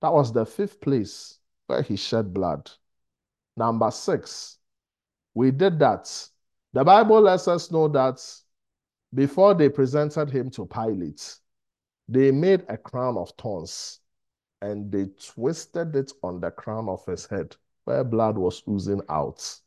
That 0.00 0.12
was 0.12 0.32
the 0.32 0.46
fifth 0.46 0.80
place 0.80 1.40
where 1.66 1.82
he 1.82 1.96
shed 1.96 2.32
blood. 2.32 2.70
Number 3.56 3.90
six, 3.90 4.58
we 5.34 5.50
did 5.50 5.80
that. 5.80 6.08
The 6.72 6.84
Bible 6.84 7.22
lets 7.22 7.48
us 7.48 7.72
know 7.72 7.88
that 7.88 8.22
before 9.12 9.54
they 9.54 9.68
presented 9.68 10.30
him 10.30 10.50
to 10.50 10.66
Pilate, 10.66 11.36
they 12.08 12.30
made 12.30 12.64
a 12.68 12.76
crown 12.76 13.16
of 13.16 13.32
thorns 13.36 13.98
and 14.62 14.92
they 14.92 15.06
twisted 15.20 15.96
it 15.96 16.12
on 16.22 16.40
the 16.40 16.52
crown 16.52 16.88
of 16.88 17.04
his 17.06 17.26
head 17.26 17.56
where 17.86 18.04
blood 18.04 18.36
was 18.36 18.62
oozing 18.68 19.00
out. 19.08 19.58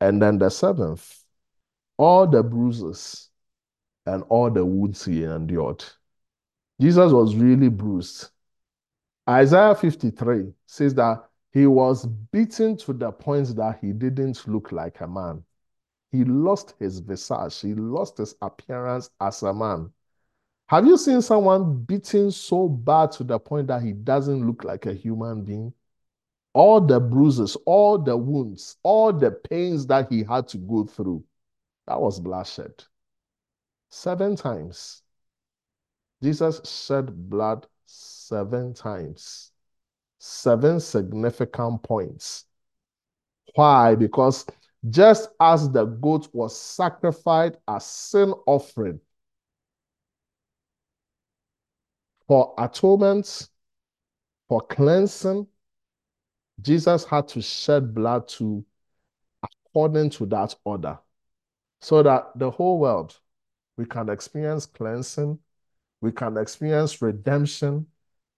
And 0.00 0.20
then 0.20 0.38
the 0.38 0.50
seventh, 0.50 1.24
all 1.96 2.26
the 2.26 2.42
bruises 2.42 3.30
and 4.06 4.22
all 4.28 4.50
the 4.50 4.64
wounds 4.64 5.04
he 5.04 5.24
endured. 5.24 5.82
Jesus 6.80 7.12
was 7.12 7.34
really 7.34 7.68
bruised. 7.68 8.28
Isaiah 9.28 9.74
53 9.74 10.52
says 10.66 10.94
that 10.96 11.24
he 11.52 11.66
was 11.66 12.06
beaten 12.06 12.76
to 12.78 12.92
the 12.92 13.10
point 13.10 13.54
that 13.56 13.78
he 13.80 13.92
didn't 13.92 14.46
look 14.46 14.72
like 14.72 15.00
a 15.00 15.06
man. 15.06 15.42
He 16.10 16.24
lost 16.24 16.74
his 16.78 16.98
visage, 16.98 17.60
he 17.60 17.74
lost 17.74 18.18
his 18.18 18.34
appearance 18.42 19.10
as 19.20 19.42
a 19.42 19.54
man. 19.54 19.90
Have 20.66 20.86
you 20.86 20.98
seen 20.98 21.22
someone 21.22 21.84
beaten 21.84 22.30
so 22.30 22.68
bad 22.68 23.12
to 23.12 23.24
the 23.24 23.38
point 23.38 23.68
that 23.68 23.82
he 23.82 23.92
doesn't 23.92 24.46
look 24.46 24.64
like 24.64 24.86
a 24.86 24.92
human 24.92 25.42
being? 25.42 25.72
All 26.54 26.80
the 26.80 27.00
bruises, 27.00 27.56
all 27.64 27.98
the 27.98 28.16
wounds, 28.16 28.76
all 28.82 29.12
the 29.12 29.30
pains 29.30 29.86
that 29.86 30.12
he 30.12 30.22
had 30.22 30.48
to 30.48 30.58
go 30.58 30.84
through, 30.84 31.24
that 31.86 32.00
was 32.00 32.20
bloodshed. 32.20 32.84
Seven 33.88 34.36
times. 34.36 35.02
Jesus 36.22 36.60
shed 36.64 37.28
blood 37.28 37.66
seven 37.86 38.74
times. 38.74 39.50
Seven 40.18 40.78
significant 40.78 41.82
points. 41.82 42.44
Why? 43.54 43.94
Because 43.94 44.46
just 44.88 45.30
as 45.40 45.70
the 45.70 45.84
goat 45.84 46.28
was 46.32 46.58
sacrificed 46.58 47.56
as 47.68 47.84
sin 47.86 48.32
offering 48.46 49.00
for 52.26 52.54
atonement, 52.58 53.48
for 54.48 54.60
cleansing, 54.62 55.46
Jesus 56.60 57.04
had 57.04 57.28
to 57.28 57.42
shed 57.42 57.94
blood 57.94 58.28
to 58.28 58.64
according 59.42 60.10
to 60.10 60.26
that 60.26 60.54
order 60.64 60.98
so 61.80 62.02
that 62.02 62.30
the 62.36 62.50
whole 62.50 62.78
world 62.78 63.18
we 63.76 63.86
can 63.86 64.08
experience 64.08 64.66
cleansing, 64.66 65.38
we 66.00 66.12
can 66.12 66.36
experience 66.36 67.00
redemption, 67.00 67.86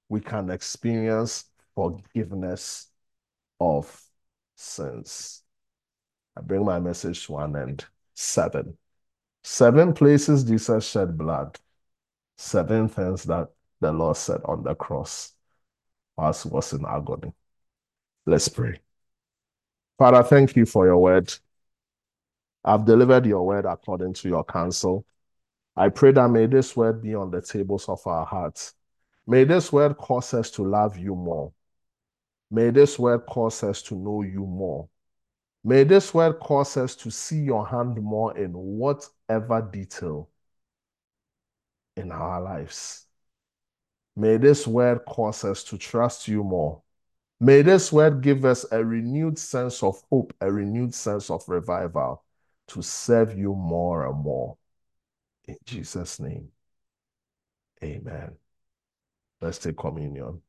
we 0.09 0.21
can 0.21 0.51
experience 0.51 1.47
forgiveness 1.75 2.89
of 3.61 4.03
sins. 4.55 5.43
I 6.37 6.41
bring 6.41 6.65
my 6.65 6.79
message 6.79 7.27
to 7.27 7.37
an 7.39 7.57
end. 7.57 7.85
Seven. 8.15 8.77
Seven 9.43 9.93
places 9.93 10.45
Jesus 10.45 10.89
shed 10.89 11.19
blood. 11.19 11.59
Seven 12.37 12.89
things 12.89 13.25
that 13.25 13.49
the 13.81 13.93
Lord 13.93 14.17
said 14.17 14.41
on 14.45 14.63
the 14.63 14.75
cross 14.75 15.33
he 16.17 16.49
was 16.49 16.73
in 16.73 16.85
agony. 16.87 17.33
Let's 18.27 18.49
pray. 18.49 18.81
Father, 19.99 20.23
thank 20.23 20.57
you 20.57 20.67
for 20.67 20.87
your 20.87 20.99
word. 20.99 21.33
I've 22.65 22.85
delivered 22.85 23.27
your 23.27 23.47
word 23.47 23.67
according 23.67 24.15
to 24.15 24.29
your 24.29 24.45
counsel. 24.45 25.05
I 25.77 25.91
pray 25.91 26.13
that 26.13 26.29
may 26.29 26.47
this 26.47 26.77
word 26.77 27.03
be 27.03 27.15
on 27.15 27.31
the 27.31 27.43
tables 27.43 27.89
of 27.89 28.07
our 28.07 28.25
hearts. 28.25 28.75
May 29.27 29.45
this 29.45 29.73
word 29.73 29.97
cause 29.99 30.33
us 30.33 30.51
to 30.53 30.63
love 30.63 30.97
you 30.97 31.15
more. 31.15 31.53
May 32.51 32.71
this 32.71 32.99
word 32.99 33.27
cause 33.27 33.63
us 33.63 33.83
to 33.83 33.95
know 33.95 34.23
you 34.23 34.47
more. 34.47 34.89
May 35.63 35.85
this 35.85 36.15
word 36.15 36.41
cause 36.41 36.77
us 36.77 36.95
to 36.97 37.11
see 37.11 37.41
your 37.41 37.67
hand 37.67 38.01
more 38.01 38.37
in 38.37 38.53
whatever 38.53 39.69
detail 39.73 40.29
in 41.97 42.13
our 42.13 42.41
lives. 42.41 43.07
May 44.17 44.37
this 44.37 44.67
word 44.67 45.01
cause 45.07 45.45
us 45.45 45.65
to 45.65 45.79
trust 45.79 46.29
you 46.29 46.45
more. 46.45 46.84
May 47.45 47.61
this 47.61 47.93
word 47.93 48.23
give 48.23 48.47
us 48.47 48.65
a 48.73 48.83
renewed 48.83 49.39
sense 49.39 49.83
of 49.83 50.03
hope, 50.11 50.33
a 50.41 50.51
renewed 50.51 50.95
sense 50.95 51.29
of 51.29 51.47
revival 51.47 52.25
to 52.69 52.81
serve 52.81 53.37
you 53.37 53.55
more 53.55 54.07
and 54.07 54.19
more. 54.19 54.57
In 55.45 55.59
Jesus' 55.67 56.19
name, 56.19 56.49
amen. 57.83 58.37
Let's 59.43 59.59
take 59.59 59.77
communion. 59.77 60.41